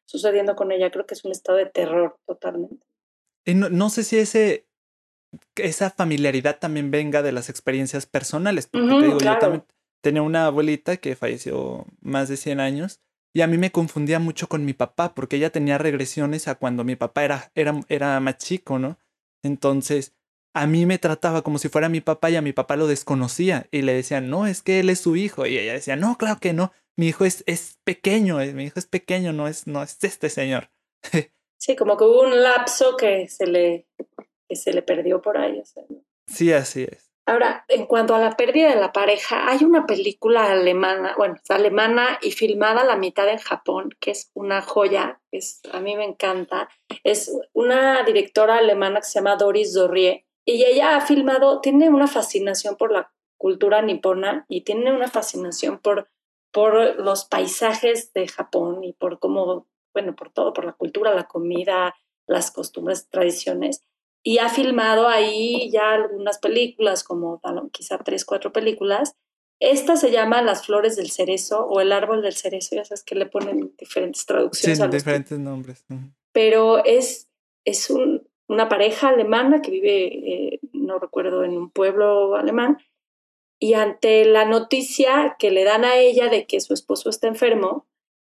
[0.04, 0.90] sucediendo con ella.
[0.90, 2.84] Creo que es un estado de terror totalmente.
[3.44, 4.66] Y no, sé si ese,
[5.56, 9.64] esa familiaridad también venga de las experiencias personales, porque te digo, yo también
[10.02, 13.00] tenía una abuelita que falleció más de 100 años
[13.32, 16.84] y a mí me confundía mucho con mi papá, porque ella tenía regresiones a cuando
[16.84, 18.98] mi papá era, era, era más chico, ¿no?
[19.42, 20.14] Entonces,
[20.52, 23.66] a mí me trataba como si fuera mi papá y a mi papá lo desconocía
[23.70, 25.46] y le decía, no, es que él es su hijo.
[25.46, 28.78] Y ella decía, no, claro que no, mi hijo es, es pequeño, eh, mi hijo
[28.78, 30.70] es pequeño, no es, no es este señor.
[31.58, 33.86] sí, como que hubo un lapso que se le,
[34.48, 35.62] que se le perdió por ahí.
[36.26, 37.10] Sí, así es.
[37.26, 42.18] Ahora, en cuanto a la pérdida de la pareja, hay una película alemana, bueno, alemana
[42.22, 46.04] y filmada a la mitad en Japón, que es una joya, es, a mí me
[46.04, 46.68] encanta.
[47.04, 52.06] Es una directora alemana que se llama Doris Dorrie y ella ha filmado, tiene una
[52.06, 56.08] fascinación por la cultura nipona y tiene una fascinación por,
[56.52, 61.26] por los paisajes de Japón y por cómo, bueno, por todo, por la cultura, la
[61.26, 61.94] comida,
[62.26, 63.82] las costumbres, tradiciones.
[64.22, 67.40] Y ha filmado ahí ya algunas películas, como
[67.72, 69.16] quizá tres, cuatro películas.
[69.58, 73.14] Esta se llama Las flores del cerezo o El árbol del cerezo, ya sabes que
[73.14, 74.78] le ponen diferentes traducciones.
[74.78, 75.84] Sí, diferentes nombres.
[76.32, 77.30] Pero es,
[77.64, 82.78] es un, una pareja alemana que vive, eh, no recuerdo, en un pueblo alemán,
[83.60, 87.86] y ante la noticia que le dan a ella de que su esposo está enfermo,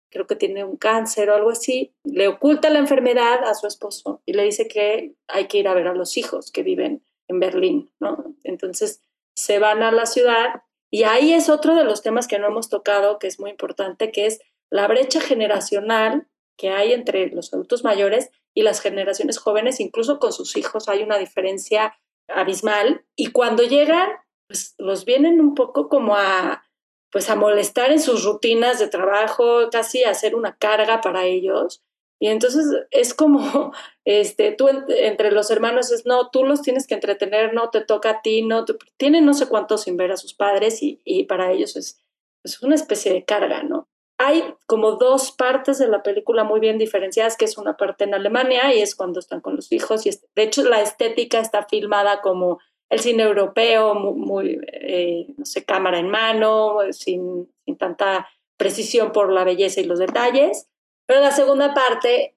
[0.09, 4.23] creo que tiene un cáncer o algo así, le oculta la enfermedad a su esposo
[4.25, 7.39] y le dice que hay que ir a ver a los hijos que viven en
[7.39, 8.33] Berlín, ¿no?
[8.43, 9.03] Entonces
[9.35, 12.69] se van a la ciudad y ahí es otro de los temas que no hemos
[12.69, 14.39] tocado, que es muy importante, que es
[14.71, 16.27] la brecha generacional
[16.57, 21.03] que hay entre los adultos mayores y las generaciones jóvenes, incluso con sus hijos, hay
[21.03, 21.95] una diferencia
[22.27, 23.05] abismal.
[23.15, 24.09] Y cuando llegan,
[24.47, 26.63] pues los vienen un poco como a,
[27.11, 31.83] pues a molestar en sus rutinas de trabajo, casi a hacer una carga para ellos.
[32.19, 33.73] Y entonces es como,
[34.05, 38.09] este, tú entre los hermanos es, no, tú los tienes que entretener, no te toca
[38.09, 38.65] a ti, no,
[38.97, 42.03] tienen no sé cuánto sin ver a sus padres y, y para ellos es,
[42.43, 43.86] es una especie de carga, ¿no?
[44.17, 48.15] Hay como dos partes de la película muy bien diferenciadas, que es una parte en
[48.15, 50.05] Alemania y es cuando están con los hijos.
[50.05, 55.65] Y de hecho la estética está filmada como el cine europeo, muy, eh, no sé,
[55.65, 58.27] cámara en mano, sin, sin tanta
[58.57, 60.67] precisión por la belleza y los detalles.
[61.05, 62.35] Pero la segunda parte,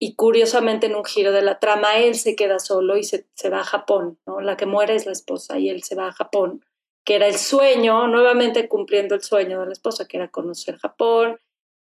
[0.00, 3.48] y curiosamente en un giro de la trama, él se queda solo y se, se
[3.48, 4.40] va a Japón, ¿no?
[4.40, 6.64] La que muere es la esposa y él se va a Japón
[7.04, 11.40] que era el sueño, nuevamente cumpliendo el sueño de la esposa, que era conocer Japón,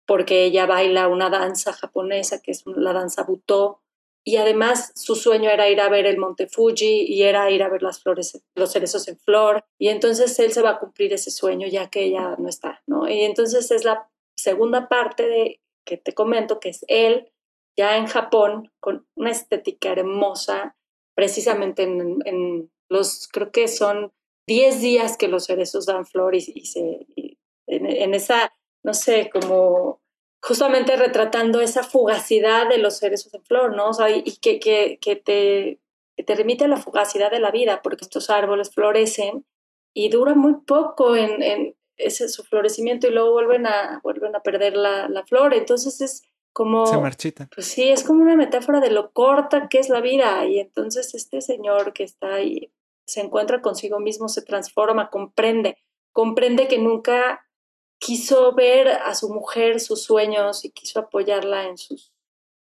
[0.07, 3.81] porque ella baila una danza japonesa, que es la danza Butó,
[4.24, 7.68] y además su sueño era ir a ver el Monte Fuji y era ir a
[7.68, 11.31] ver las flores, los cerezos en flor, y entonces él se va a cumplir ese
[11.31, 13.09] sueño ya que ella no está, ¿no?
[13.09, 17.31] Y entonces es la segunda parte de que te comento, que es él
[17.76, 20.76] ya en Japón, con una estética hermosa,
[21.14, 24.12] precisamente en, en los, creo que son
[24.46, 27.06] 10 días que los cerezos dan flor y, se,
[27.66, 30.00] en, esa, no sé, como
[30.40, 33.88] justamente retratando esa fugacidad de los cerezos en flor, ¿no?
[33.90, 35.80] O sea, y, que, que, que, te,
[36.24, 39.44] te remite a la fugacidad de la vida, porque estos árboles florecen
[39.92, 44.40] y duran muy poco en, en ese, su florecimiento y luego vuelven a, vuelven a
[44.40, 45.54] perder la, la flor.
[45.54, 46.87] Entonces es como...
[46.87, 47.48] Se marchita.
[47.52, 50.46] Pues sí, es como una metáfora de lo corta que es la vida.
[50.46, 52.70] Y entonces este señor que está ahí
[53.07, 55.79] se encuentra consigo mismo, se transforma, comprende,
[56.12, 57.47] comprende que nunca
[57.99, 62.12] quiso ver a su mujer sus sueños y quiso apoyarla en sus...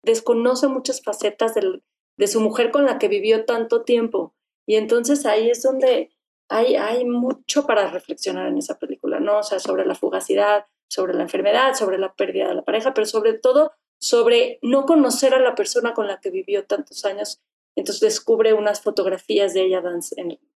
[0.02, 4.34] Desconoce muchas facetas de su mujer con la que vivió tanto tiempo.
[4.66, 6.10] Y entonces ahí es donde
[6.48, 9.38] hay, hay mucho para reflexionar en esa película, ¿no?
[9.38, 13.06] O sea, sobre la fugacidad, sobre la enfermedad, sobre la pérdida de la pareja, pero
[13.06, 17.42] sobre todo sobre no conocer a la persona con la que vivió tantos años
[17.76, 19.82] entonces descubre unas fotografías de ella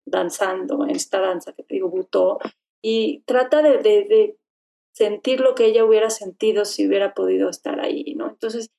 [0.04, 2.38] danzando en esta danza que te digo, Butó,
[2.82, 4.36] y trata de,
[4.92, 8.28] sentir lo que ella hubiera sentido si hubiera podido estar ahí, ¿no?
[8.28, 8.70] Entonces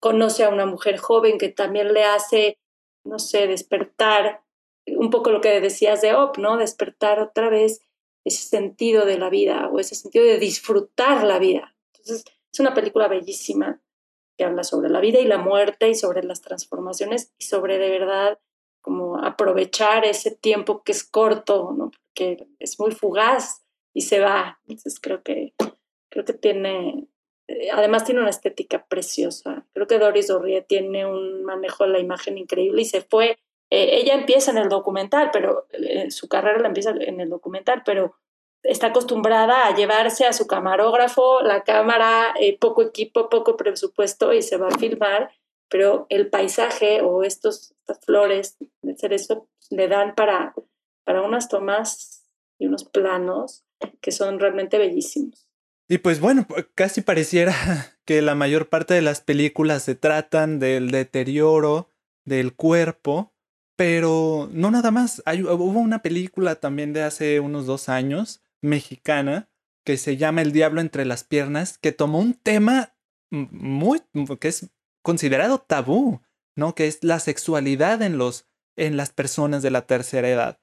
[0.00, 2.58] conoce a una mujer joven que también le hace,
[3.04, 4.42] no sé, despertar,
[4.86, 6.56] un poco lo que decías de Op, ¿no?
[6.56, 7.82] Despertar otra vez
[8.24, 11.76] ese sentido de la vida o ese sentido de disfrutar la vida.
[11.94, 13.80] Entonces es una película bellísima
[14.40, 17.90] que habla sobre la vida y la muerte y sobre las transformaciones y sobre de
[17.90, 18.38] verdad
[18.80, 21.90] como aprovechar ese tiempo que es corto, ¿no?
[21.90, 24.58] Porque es muy fugaz y se va.
[24.66, 25.52] Entonces creo que,
[26.08, 27.06] creo que tiene,
[27.48, 29.66] eh, además tiene una estética preciosa.
[29.74, 33.36] Creo que Doris Dorrie tiene un manejo de la imagen increíble y se fue.
[33.68, 37.82] Eh, ella empieza en el documental, pero eh, su carrera la empieza en el documental,
[37.84, 38.14] pero
[38.62, 44.56] está acostumbrada a llevarse a su camarógrafo, la cámara, poco equipo, poco presupuesto y se
[44.56, 45.30] va a filmar,
[45.68, 50.54] pero el paisaje o estos, estas flores de cerezo le dan para,
[51.04, 52.24] para unas tomas
[52.58, 53.64] y unos planos
[54.00, 55.48] que son realmente bellísimos.
[55.88, 57.54] Y pues bueno, casi pareciera
[58.04, 61.88] que la mayor parte de las películas se tratan del deterioro
[62.24, 63.32] del cuerpo,
[63.76, 65.22] pero no nada más.
[65.26, 69.50] hubo una película también de hace unos dos años, mexicana,
[69.84, 72.94] que se llama El Diablo entre las piernas, que tomó un tema
[73.30, 74.02] muy,
[74.40, 74.70] que es
[75.02, 76.20] considerado tabú,
[76.56, 76.74] ¿no?
[76.74, 80.60] Que es la sexualidad en los, en las personas de la tercera edad.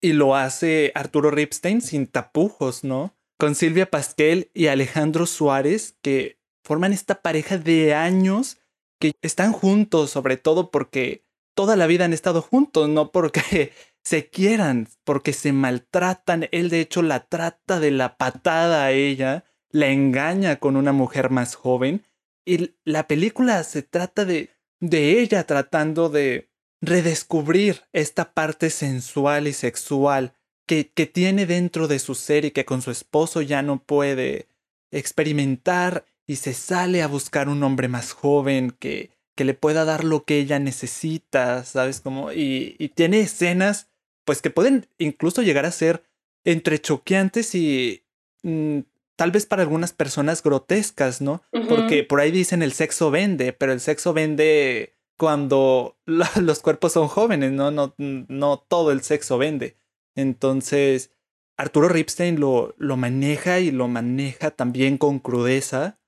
[0.00, 3.16] Y lo hace Arturo Ripstein sin tapujos, ¿no?
[3.38, 8.58] Con Silvia Pasquel y Alejandro Suárez, que forman esta pareja de años
[9.00, 13.72] que están juntos, sobre todo porque toda la vida han estado juntos, no porque
[14.04, 16.48] se quieran, porque se maltratan.
[16.52, 21.30] Él de hecho la trata de la patada a ella, la engaña con una mujer
[21.30, 22.04] más joven.
[22.44, 26.50] Y la película se trata de, de ella tratando de
[26.82, 30.34] redescubrir esta parte sensual y sexual
[30.66, 34.48] que, que tiene dentro de su ser y que con su esposo ya no puede
[34.90, 40.04] experimentar y se sale a buscar un hombre más joven que, que le pueda dar
[40.04, 42.00] lo que ella necesita, ¿sabes?
[42.00, 43.88] Como, y, y tiene escenas,
[44.24, 46.04] pues que pueden incluso llegar a ser
[46.44, 48.04] entre choqueantes y
[48.42, 48.80] mm,
[49.16, 51.42] tal vez para algunas personas grotescas, ¿no?
[51.68, 55.96] Porque por ahí dicen el sexo vende, pero el sexo vende cuando
[56.40, 57.70] los cuerpos son jóvenes, ¿no?
[57.70, 59.76] No, no todo el sexo vende.
[60.14, 61.10] Entonces,
[61.56, 65.98] Arturo Ripstein lo, lo maneja y lo maneja también con crudeza,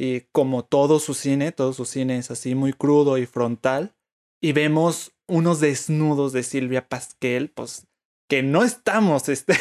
[0.00, 3.96] y como todo su cine, todo su cine es así muy crudo y frontal.
[4.40, 7.86] Y vemos unos desnudos de Silvia Pasquel, pues
[8.28, 9.54] que no estamos, este,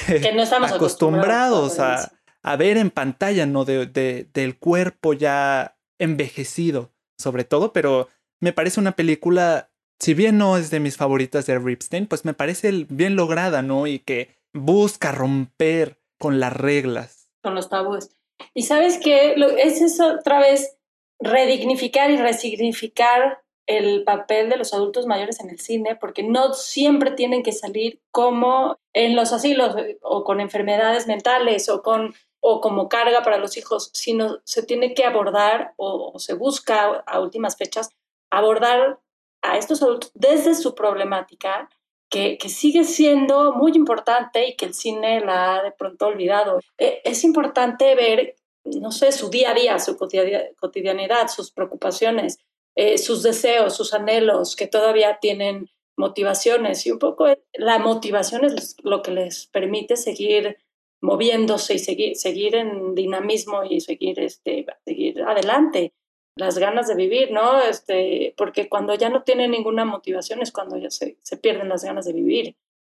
[0.61, 3.63] acostumbrados, a, a, ver en pantalla, ¿no?
[3.63, 8.09] De, de, del cuerpo ya envejecido, sobre todo, pero
[8.41, 12.33] me parece una película, si bien no es de mis favoritas de Ripstein, pues me
[12.33, 13.87] parece bien lograda, ¿no?
[13.87, 17.29] Y que busca romper con las reglas.
[17.41, 18.11] Con los tabúes.
[18.53, 20.77] Y sabes qué, es eso otra vez,
[21.19, 27.11] redignificar y resignificar el papel de los adultos mayores en el cine, porque no siempre
[27.11, 32.87] tienen que salir como en los asilos o con enfermedades mentales o con o como
[32.87, 37.57] carga para los hijos, sino se tiene que abordar o, o se busca a últimas
[37.57, 37.89] fechas
[38.29, 38.99] abordar
[39.41, 41.69] a estos adultos desde su problemática,
[42.09, 46.61] que, que, sigue siendo muy importante y que el cine la ha de pronto olvidado.
[46.77, 52.39] E, es importante ver, no sé, su día a día, su cotidianidad, sus preocupaciones,
[52.77, 58.77] eh, sus deseos, sus anhelos, que todavía tienen motivaciones y un poco la motivación es
[58.83, 60.57] lo que les permite seguir
[61.01, 65.93] moviéndose y seguir, seguir en dinamismo y seguir, este, seguir adelante
[66.35, 67.61] las ganas de vivir, ¿no?
[67.61, 71.83] Este, porque cuando ya no tiene ninguna motivación es cuando ya se, se pierden las
[71.83, 72.55] ganas de vivir.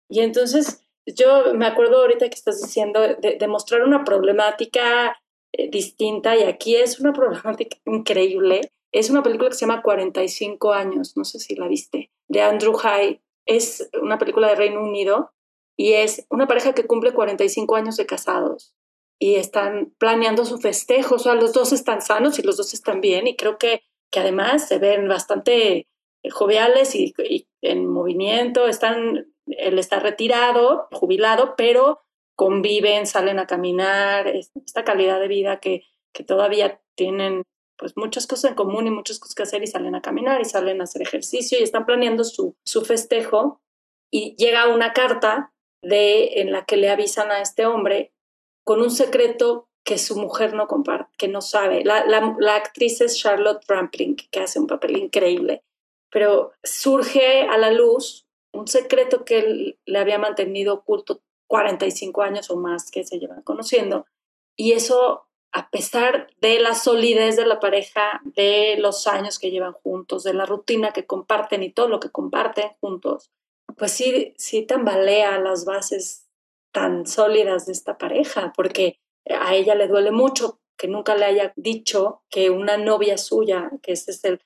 [0.10, 5.22] Y entonces yo me acuerdo ahorita que estás diciendo de, mostrar una problemática
[5.54, 8.72] eh, distinta y aquí es una problemática increíble.
[8.98, 12.74] Es una película que se llama 45 años, no sé si la viste, de Andrew
[12.74, 13.22] High.
[13.46, 15.34] Es una película de Reino Unido
[15.78, 18.74] y es una pareja que cumple 45 años de casados
[19.20, 21.16] y están planeando su festejo.
[21.16, 24.20] O sea, los dos están sanos y los dos están bien y creo que, que
[24.20, 25.88] además se ven bastante
[26.24, 27.14] eh, joviales y,
[27.62, 28.68] en movimiento.
[28.68, 32.02] Están, él está retirado, jubilado, pero
[32.36, 35.84] conviven, salen a caminar, esta calidad de vida que,
[36.14, 37.44] que todavía tienen
[37.78, 40.46] pues muchas cosas en común y muchas cosas que hacer y salen a caminar y
[40.46, 43.62] salen a hacer ejercicio y están planeando su, su festejo
[44.12, 48.14] y llega una carta de, en la que le avisan a este hombre
[48.64, 51.86] con un secreto que su mujer no comparte, que no sabe.
[51.86, 55.64] La, la, actriz es Charlotte Rampling, que hace un papel increíble,
[56.12, 62.50] pero surge a la luz un secreto que él le había mantenido oculto 45 años
[62.50, 64.06] o más que se llevan conociendo.
[64.58, 69.74] Y eso, a pesar de la solidez de la pareja, de los años que llevan
[69.74, 73.32] juntos, de la rutina que comparten y todo lo que comparten juntos,
[73.78, 76.28] pues sí, sí tambalea las bases
[76.72, 81.54] tan sólidas de esta pareja, porque a ella le duele mucho que nunca le haya
[81.56, 84.42] dicho que una novia suya, que ese es el,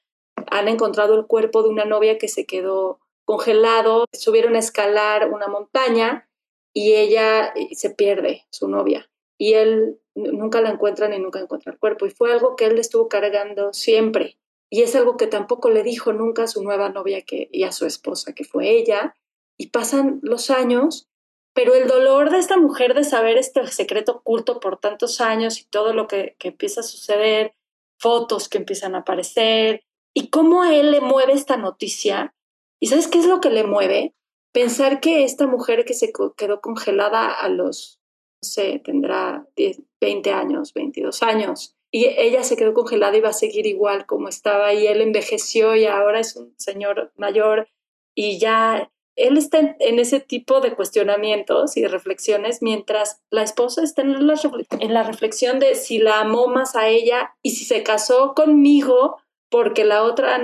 [0.50, 5.48] han encontrado el cuerpo de una novia que se quedó congelado, subieron a escalar una
[5.48, 6.30] montaña
[6.74, 9.11] y ella se pierde, su novia,
[9.42, 12.78] y él nunca la encuentra ni nunca encuentra el cuerpo, y fue algo que él
[12.78, 14.38] estuvo cargando siempre,
[14.70, 17.72] y es algo que tampoco le dijo nunca a su nueva novia que, y a
[17.72, 19.16] su esposa, que fue ella,
[19.58, 21.10] y pasan los años,
[21.56, 25.66] pero el dolor de esta mujer de saber este secreto oculto por tantos años y
[25.66, 27.56] todo lo que, que empieza a suceder,
[27.98, 29.82] fotos que empiezan a aparecer,
[30.14, 32.36] y cómo a él le mueve esta noticia,
[32.80, 34.14] ¿y sabes qué es lo que le mueve?
[34.52, 38.01] Pensar que esta mujer que se quedó congelada a los,
[38.42, 43.34] sé, tendrá 10, 20 años, 22 años, y ella se quedó congelada y va a
[43.34, 47.68] seguir igual como estaba, y él envejeció y ahora es un señor mayor,
[48.16, 54.02] y ya él está en, ese tipo de cuestionamientos y reflexiones, mientras la esposa está
[54.02, 54.36] en la,
[54.80, 59.18] en la reflexión de si la amó más a ella y si se casó conmigo
[59.50, 60.40] porque la otra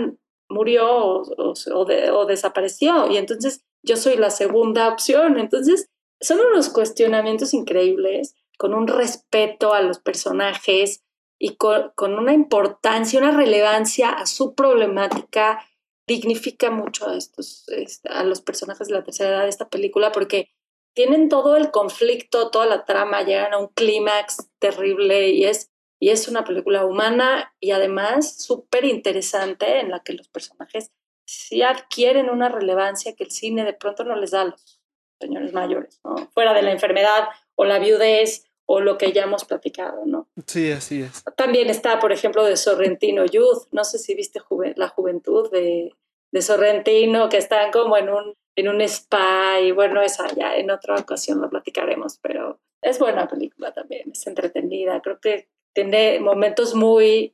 [0.49, 3.09] murió o, o desapareció.
[3.09, 5.39] Y entonces yo soy la segunda opción.
[5.39, 5.89] Entonces,
[6.19, 11.03] son unos cuestionamientos increíbles, con un respeto a los personajes
[11.39, 15.63] y con, una importancia, una relevancia a su problemática,
[16.07, 17.65] dignifica mucho a, estos,
[18.09, 20.49] a los personajes de la tercera edad de esta película porque
[20.95, 26.09] tienen todo el conflicto, toda la trama, llegan a un clímax terrible y es, y
[26.09, 30.91] es una película humana y además súper interesante en la que los personajes
[31.25, 34.76] sí adquieren una relevancia que el cine de pronto no les da a los
[35.19, 36.15] señores mayores, ¿no?
[36.33, 40.27] Fuera de la enfermedad o la viudez o lo que ya hemos platicado, ¿no?
[40.45, 41.23] Sí, así es.
[41.35, 44.41] También está, por ejemplo, de Sorrentino Youth, no sé si viste
[44.75, 45.93] la juventud de,
[46.31, 50.69] de, Sorrentino, que están como en un, en un spa y bueno, esa ya en
[50.69, 56.75] otra ocasión lo platicaremos, pero es buena película también, es entretenida, creo que tiene momentos
[56.75, 57.33] muy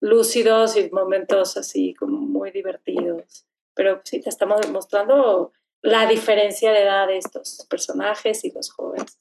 [0.00, 3.46] lúcidos y momentos así como muy divertidos.
[3.74, 5.52] Pero sí, te estamos mostrando
[5.82, 9.18] la diferencia de edad de estos personajes y los jóvenes.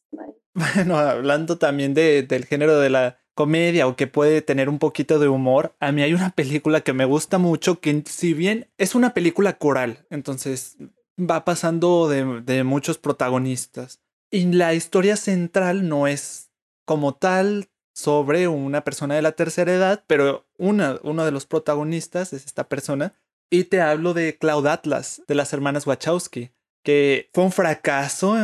[0.54, 5.20] Bueno, hablando también de, del género de la comedia o que puede tener un poquito
[5.20, 8.96] de humor, a mí hay una película que me gusta mucho que si bien es
[8.96, 10.76] una película coral, entonces
[11.18, 14.02] va pasando de, de muchos protagonistas
[14.32, 16.52] y la historia central no es
[16.86, 22.34] como tal sobre una persona de la tercera edad, pero una, uno de los protagonistas
[22.34, 23.14] es esta persona.
[23.50, 26.52] Y te hablo de Cloud Atlas, de las hermanas Wachowski,
[26.84, 28.36] que fue un fracaso.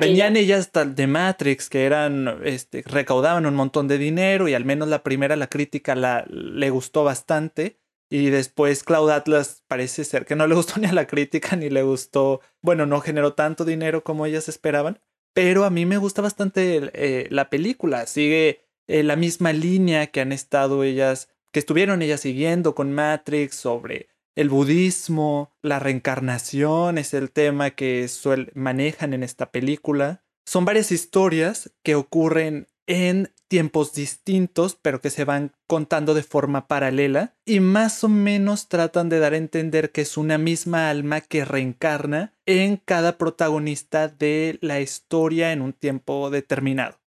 [0.00, 4.88] Venían ellas de Matrix, que eran, este, recaudaban un montón de dinero y al menos
[4.88, 7.78] la primera, la crítica, la, le gustó bastante.
[8.10, 11.70] Y después Cloud Atlas parece ser que no le gustó ni a la crítica ni
[11.70, 15.00] le gustó, bueno, no generó tanto dinero como ellas esperaban.
[15.34, 18.06] Pero a mí me gusta bastante eh, la película.
[18.06, 23.54] Sigue eh, la misma línea que han estado ellas, que estuvieron ellas siguiendo con Matrix
[23.54, 28.08] sobre el budismo, la reencarnación es el tema que
[28.54, 30.22] manejan en esta película.
[30.46, 36.68] Son varias historias que ocurren en tiempos distintos, pero que se van contando de forma
[36.68, 41.20] paralela y más o menos tratan de dar a entender que es una misma alma
[41.20, 46.98] que reencarna en cada protagonista de la historia en un tiempo determinado.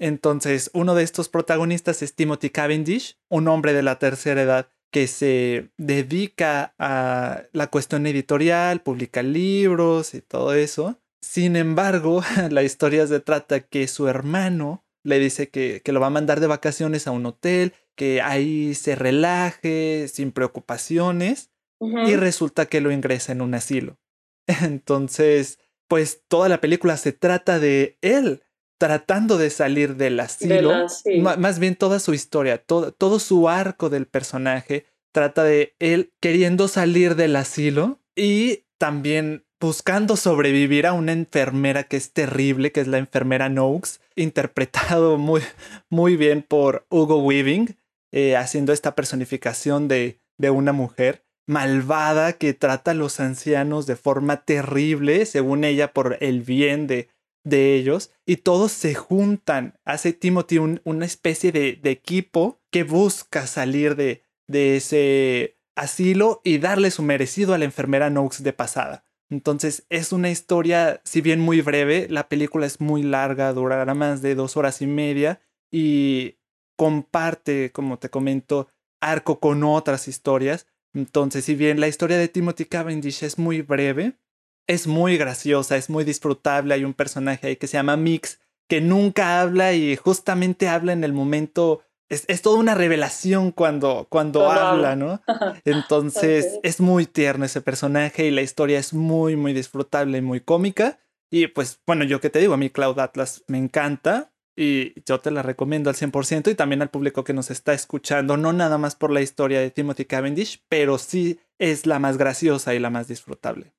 [0.00, 5.06] Entonces, uno de estos protagonistas es Timothy Cavendish, un hombre de la tercera edad que
[5.06, 11.00] se dedica a la cuestión editorial, publica libros y todo eso.
[11.22, 16.10] Sin embargo, la historia se trata que su hermano le dice que, lo va a
[16.10, 22.80] mandar de vacaciones a un hotel, que ahí se relaje sin preocupaciones y resulta que
[22.80, 23.98] lo ingresa en un asilo.
[24.46, 28.42] Entonces, pues toda la película se trata de él
[28.82, 30.88] tratando de salir del asilo,
[31.20, 36.66] más bien toda su historia, todo, todo su arco del personaje trata de él queriendo
[36.66, 42.88] salir del asilo y también buscando sobrevivir a una enfermera que es terrible, que es
[42.88, 45.42] la enfermera Noakes, interpretado muy,
[45.88, 47.76] muy bien por Hugo Weaving,
[48.10, 53.94] eh, haciendo esta personificación de, de una mujer malvada que trata a los ancianos de
[53.94, 57.10] forma terrible, según ella, por el bien de,
[57.44, 59.78] de ellos, y todos se juntan.
[59.84, 66.58] Hace Timothy una especie de, de, equipo que busca salir de, de ese asilo y
[66.58, 69.04] darle su merecido a la enfermera Noakes de pasada.
[69.30, 74.20] Entonces es una historia, si bien muy breve, la película es muy larga, durará más
[74.20, 75.40] de dos horas y media
[75.70, 76.36] y
[76.76, 78.68] comparte, como te comento,
[79.00, 80.66] arco con otras historias.
[80.94, 84.18] Entonces, si bien la historia de Timothy Cavendish es muy breve,
[84.66, 86.74] es muy graciosa, es muy disfrutable.
[86.74, 91.04] Hay un personaje ahí que se llama Mix, que nunca habla y justamente habla en
[91.04, 91.82] el momento
[92.12, 95.22] es, toda una revelación cuando, cuando habla, ¿no?
[95.64, 100.40] Entonces es muy tierno ese personaje y la historia es muy, muy disfrutable y muy
[100.40, 101.00] cómica.
[101.30, 105.20] Y pues bueno, yo que te digo, a mí Cloud Atlas me encanta y yo
[105.20, 108.76] te la recomiendo al 100% y también al público que nos está escuchando, no nada
[108.76, 112.90] más por la historia de Timothy Cavendish, pero sí es la más graciosa y la
[112.90, 113.72] más disfrutable.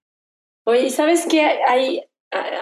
[0.65, 1.41] Oye, ¿sabes qué?
[1.67, 2.03] Hay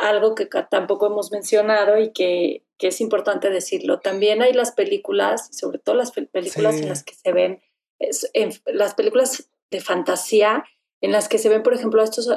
[0.01, 3.99] algo que tampoco hemos mencionado y que, que es importante decirlo.
[3.99, 7.61] También hay las películas, sobre todo las películas en las que se ven,
[7.99, 10.65] en las películas de fantasía,
[10.99, 12.29] en las que se ven, por ejemplo, a estos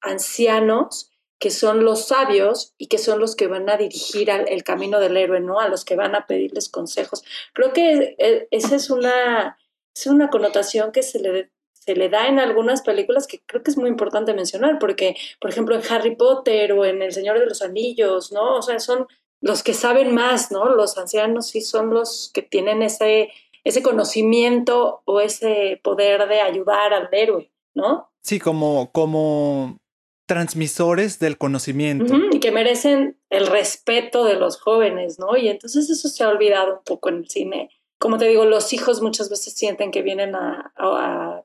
[0.00, 5.00] ancianos que son los sabios y que son los que van a dirigir el camino
[5.00, 5.58] del héroe, ¿no?
[5.58, 7.24] A los que van a pedirles consejos.
[7.52, 9.58] Creo que e, esa es una,
[9.92, 11.50] es una connotación que se le,
[11.84, 15.50] se le da en algunas películas que creo que es muy importante mencionar, porque, por
[15.50, 18.56] ejemplo, en Harry Potter o en El Señor de los Anillos, ¿no?
[18.56, 19.08] O sea, son
[19.40, 20.66] los que saben más, ¿no?
[20.66, 23.30] Los ancianos sí son los que tienen ese,
[23.64, 28.12] ese conocimiento o ese poder de ayudar al héroe, ¿no?
[28.20, 29.80] Sí, como, como
[30.26, 32.14] transmisores del conocimiento.
[32.30, 35.36] y que merecen el respeto de los jóvenes, ¿no?
[35.36, 37.70] Y entonces eso se ha olvidado un poco en el cine.
[37.98, 41.42] Como te digo, los hijos muchas veces sienten que vienen a, a,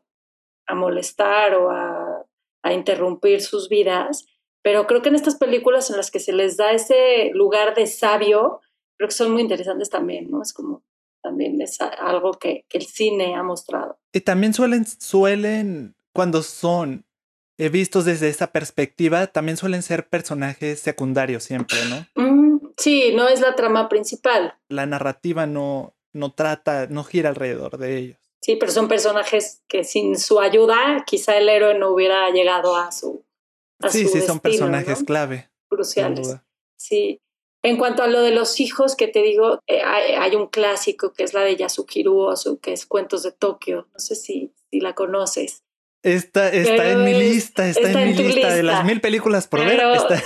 [0.75, 2.25] molestar o a,
[2.63, 4.25] a interrumpir sus vidas,
[4.61, 7.87] pero creo que en estas películas en las que se les da ese lugar de
[7.87, 8.61] sabio,
[8.97, 10.41] creo que son muy interesantes también, ¿no?
[10.41, 10.83] Es como
[11.21, 13.99] también es algo que, que el cine ha mostrado.
[14.13, 17.05] Y también suelen, suelen, cuando son
[17.57, 22.05] he visto desde esa perspectiva, también suelen ser personajes secundarios siempre, ¿no?
[22.15, 24.55] Mm, sí, no es la trama principal.
[24.69, 28.19] La narrativa no, no trata, no gira alrededor de ellos.
[28.41, 32.91] Sí, pero son personajes que sin su ayuda quizá el héroe no hubiera llegado a
[32.91, 33.25] su...
[33.81, 35.49] A sí, sí, son personajes clave.
[35.69, 36.37] Cruciales.
[36.77, 37.19] Sí.
[37.63, 41.23] En cuanto a lo de los hijos, que te digo, eh, hay, un clásico que
[41.23, 43.87] es la de Yasuhiro Ozu, que es Cuentos de Tokio.
[43.93, 45.63] No sé si, si la conoces.
[46.03, 48.53] Está, está en mi lista, está, en, mi lista.
[48.53, 49.81] de las mil películas por ver.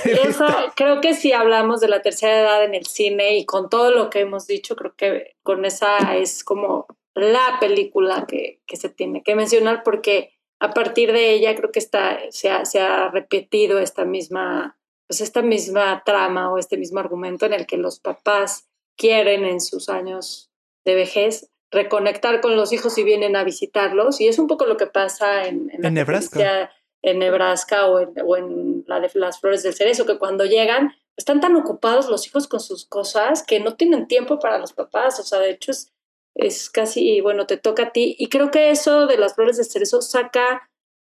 [0.05, 0.45] eso,
[0.76, 4.09] creo que si hablamos de la tercera edad en el cine y con todo lo
[4.09, 6.86] que hemos dicho, creo que con esa es como
[7.16, 11.80] la película que, que se tiene que mencionar porque a partir de ella creo que
[11.80, 16.99] está, se, ha, se ha repetido esta misma, pues esta misma trama o este mismo
[16.99, 20.51] argumento en el que los papás quieren en sus años
[20.86, 24.22] de vejez reconectar con los hijos y vienen a visitarlos.
[24.22, 26.72] Y es un poco lo que pasa en, en, Nebraska.
[27.01, 30.93] En Nebraska o en, o en la de las flores del cerezo, que cuando llegan
[31.18, 35.20] están tan ocupados los hijos con sus cosas que no tienen tiempo para los papás.
[35.20, 35.91] O sea, de hecho es,
[36.36, 38.16] es casi, bueno, te toca a ti.
[38.18, 40.70] Y creo que eso de las flores del cerezo saca,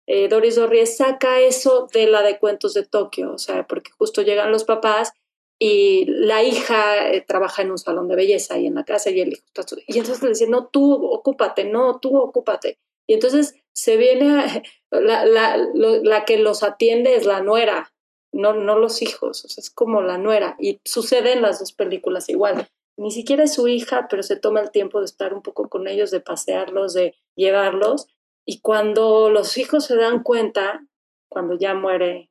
[0.07, 3.33] eh, Doris Dorries saca eso de la de cuentos de Tokio.
[3.33, 5.13] O sea, porque justo llegan los papás
[5.59, 9.19] y la hija eh, trabaja en un salón de belleza y en la casa y
[9.19, 9.63] el hijo está...
[9.87, 12.77] Y entonces le dice, no, tú ocúpate, no, tú ocúpate.
[13.07, 17.91] Y entonces se viene, la, la, la, que los atiende es la nuera,
[18.31, 20.55] no, no los hijos, o sea, es como la nuera.
[20.59, 22.69] Y sucede en las dos películas igual.
[22.99, 25.87] Ni siquiera es su hija, pero se toma el tiempo de estar un poco con
[25.87, 28.07] ellos, de pasearlos, de llevarlos.
[28.45, 30.85] Y cuando los hijos se dan cuenta,
[31.29, 32.29] cuando ya muere,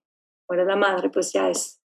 [0.48, 1.78] muere la madre, pues ya es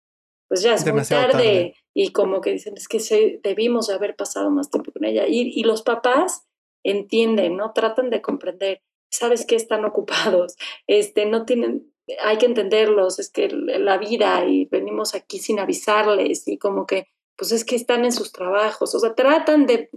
[0.48, 4.52] pues ya es muy tarde, y como que dicen, es que se, debimos haber pasado
[4.52, 5.26] más tiempo con ella.
[5.26, 6.46] Y, y los papás
[6.84, 7.72] entienden, ¿no?
[7.72, 10.58] Tratan de comprender, sabes que están ocupados,
[10.88, 16.46] este, no tienen, hay que entenderlos, es que la vida y venimos aquí sin avisarles
[16.50, 19.90] y como que, pues es que están en sus trabajos, o sea, tratan de,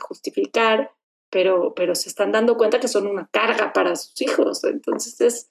[0.00, 0.92] justificar,
[1.30, 5.50] pero, pero se están dando cuenta que son una carga para sus hijos, entonces es,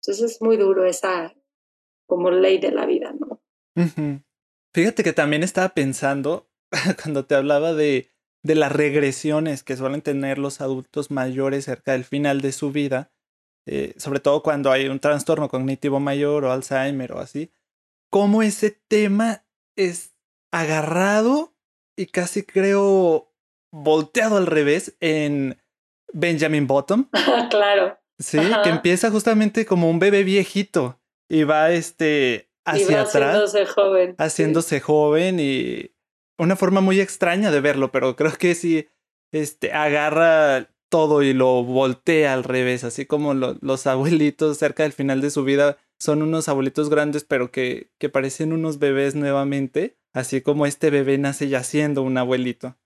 [0.00, 1.34] entonces es muy duro esa
[2.06, 3.40] como ley de la vida, ¿no?
[4.74, 6.48] Fíjate que también estaba pensando
[7.02, 8.10] cuando te hablaba de,
[8.42, 13.10] de las regresiones que suelen tener los adultos mayores cerca del final de su vida,
[13.66, 17.50] eh, sobre todo cuando hay un trastorno cognitivo mayor o Alzheimer o así,
[18.10, 20.13] cómo ese tema es
[20.54, 21.52] agarrado
[21.96, 23.32] y casi creo
[23.72, 25.60] volteado al revés en
[26.12, 27.08] Benjamin Bottom.
[27.50, 27.98] claro.
[28.18, 33.52] Sí, que empieza justamente como un bebé viejito y va este hacia atrás.
[33.52, 34.14] Haciéndose joven.
[34.18, 35.90] Haciéndose joven y
[36.38, 38.88] una forma muy extraña de verlo, pero creo que sí
[39.32, 45.20] este, agarra todo y lo voltea al revés, así como los abuelitos cerca del final
[45.20, 50.40] de su vida son unos abuelitos grandes, pero que, que parecen unos bebés nuevamente, así
[50.40, 52.76] como este bebé nace ya siendo un abuelito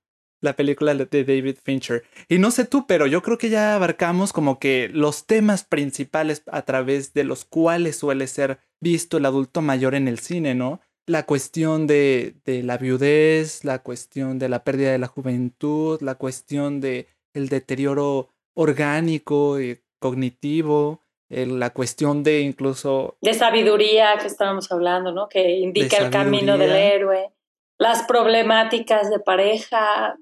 [0.40, 2.04] la película de David Fincher.
[2.28, 6.42] Y no sé tú, pero yo creo que ya abarcamos como que los temas principales
[6.46, 10.80] a través de los cuales suele ser visto el adulto mayor en el cine, ¿no?
[11.08, 16.16] la cuestión de, de, la viudez, la cuestión de la pérdida de la juventud, la
[16.16, 23.16] cuestión de el deterioro orgánico y cognitivo, la cuestión de incluso...
[23.20, 25.28] De sabiduría que estábamos hablando, ¿no?
[25.28, 27.30] Que indica el camino del héroe.
[27.78, 30.18] Las problemáticas de pareja,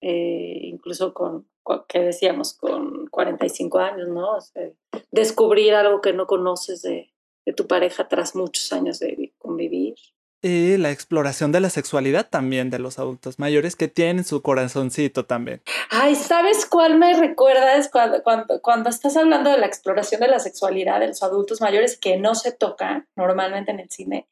[0.00, 1.46] eh, incluso con,
[1.88, 4.38] que decíamos, con 45 años, ¿no?
[5.10, 7.12] descubrir algo que no conoces de,
[7.44, 9.94] de tu pareja tras muchos años de convivir.
[10.42, 15.24] Y la exploración de la sexualidad también de los adultos mayores que tienen su corazoncito
[15.24, 15.62] también.
[15.90, 20.38] Ay, ¿sabes cuál me recuerdas cuando, cuando, cuando estás hablando de la exploración de la
[20.38, 24.28] sexualidad de los adultos mayores que no se tocan normalmente en el cine?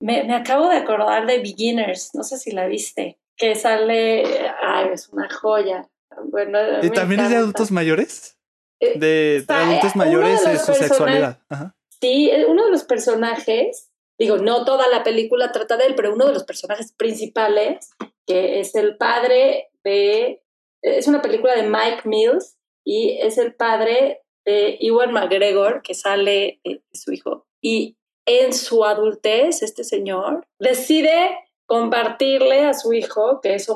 [0.00, 4.24] Me, me acabo de acordar de Beginners, no sé si la viste, que sale,
[4.62, 5.88] ay, es una joya.
[6.24, 8.36] Bueno, ¿Y también es de adultos mayores?
[8.80, 11.38] Eh, de, adultos eh, mayores y su sexualidad.
[12.00, 16.26] Sí, uno de los personajes digo, no toda la película trata de él, pero uno
[16.26, 17.90] de los personajes principales,
[18.26, 20.42] que es el padre de,
[20.82, 26.60] es una película de Mike Mills y es el padre de Ewan McGregor, que sale
[26.92, 27.46] su hijo.
[27.60, 27.96] Y
[28.26, 33.68] en su adultez, este señor decide compartirle a su hijo que es,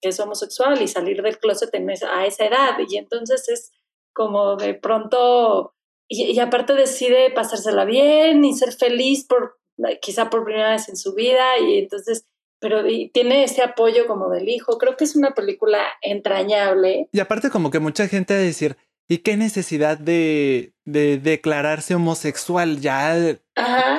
[0.00, 2.76] es homosexual y salir del closet a esa edad.
[2.88, 3.72] Y entonces es
[4.12, 5.74] como de pronto
[6.08, 9.58] y, aparte decide pasársela bien y ser feliz por
[10.00, 12.26] quizá por primera vez en su vida y entonces
[12.60, 12.82] pero
[13.12, 14.78] tiene ese apoyo como del hijo.
[14.78, 17.10] Creo que es una película entrañable.
[17.12, 22.80] Y aparte como que mucha gente a decir, ¿y qué necesidad de, de declararse homosexual
[22.80, 23.38] ya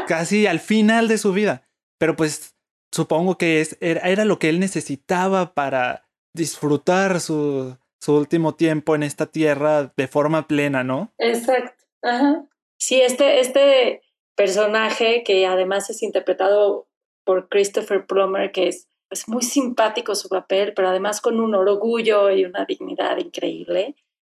[0.07, 1.69] casi al final de su vida?
[1.99, 2.55] Pero pues
[2.91, 9.03] supongo que es, era, lo que él necesitaba para disfrutar su, su último tiempo en
[9.03, 11.13] esta tierra de forma plena, ¿no?
[11.19, 11.74] Exacto.
[12.05, 12.45] Ajá.
[12.77, 14.03] Sí, este, este
[14.35, 16.87] personaje que además es interpretado
[17.23, 22.29] por Christopher Plummer, que es, es muy simpático su papel, pero además con un orgullo
[22.29, 23.95] y una dignidad increíble.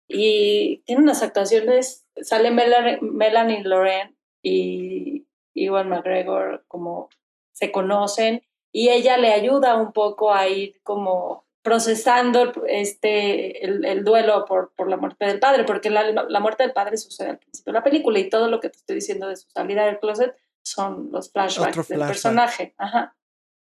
[0.08, 7.10] Y tiene unas actuaciones, sale Melanie, Loren y Iwan McGregor como
[7.52, 8.42] se conocen
[8.72, 14.88] y ella le ayuda un poco a ir como procesando este, el, duelo por, por,
[14.88, 17.84] la muerte del padre, porque la, la, muerte del padre sucede al principio de la
[17.84, 21.30] película y todo lo que te estoy diciendo de su salida del closet son los
[21.30, 22.74] flashbacks del personaje.
[22.78, 23.14] Ajá.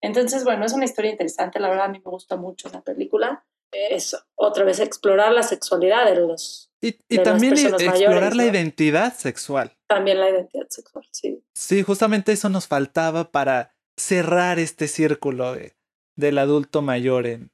[0.01, 3.45] Entonces, bueno, es una historia interesante, la verdad a mí me gusta mucho la película.
[3.71, 6.71] Es otra vez explorar la sexualidad de los...
[6.81, 9.77] Y, y también explorar la identidad sexual.
[9.87, 11.43] También la identidad sexual, sí.
[11.53, 15.75] Sí, justamente eso nos faltaba para cerrar este círculo de,
[16.15, 17.51] del adulto mayor en,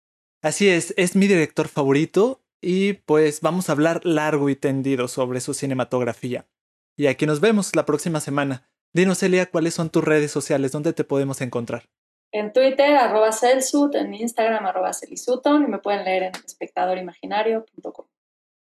[0.41, 5.43] Así es, es mi director favorito y pues vamos a hablar largo y tendido sobre
[5.43, 6.49] su cinematografía.
[6.97, 8.67] Y aquí nos vemos la próxima semana.
[8.95, 10.73] Dinos, Elia, ¿cuáles son tus redes sociales?
[10.73, 11.91] ¿Dónde te podemos encontrar?
[12.33, 18.07] En Twitter, arroba Celsut, en Instagram, arroba Celisuton, y me pueden leer en espectadorimaginario.com.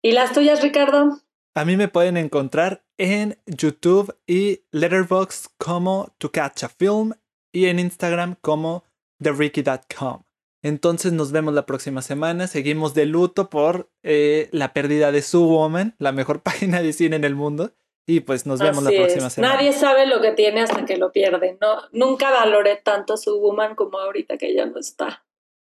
[0.01, 1.19] ¿Y las tuyas, Ricardo?
[1.55, 7.13] A mí me pueden encontrar en YouTube y Letterboxd como To Catch a Film
[7.51, 8.85] y en Instagram como
[9.21, 10.23] TheRicky.com.
[10.61, 12.47] Entonces nos vemos la próxima semana.
[12.47, 17.15] Seguimos de luto por eh, la pérdida de Su Woman, la mejor página de cine
[17.15, 17.71] en el mundo.
[18.05, 19.53] Y pues nos vemos la próxima semana.
[19.53, 21.57] Nadie sabe lo que tiene hasta que lo pierde.
[21.61, 25.25] No, nunca valoré tanto a su woman como ahorita que ya no está.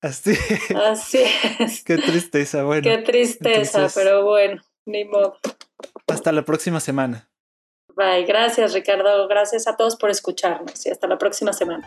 [0.02, 0.34] Así.
[0.76, 1.24] Así
[1.60, 1.84] es.
[1.84, 2.84] Qué tristeza, bueno.
[2.84, 5.38] Qué tristeza, pero bueno, ni modo.
[6.08, 7.30] Hasta la próxima semana.
[7.96, 11.86] Bye, gracias Ricardo, gracias a todos por escucharnos y hasta la próxima semana.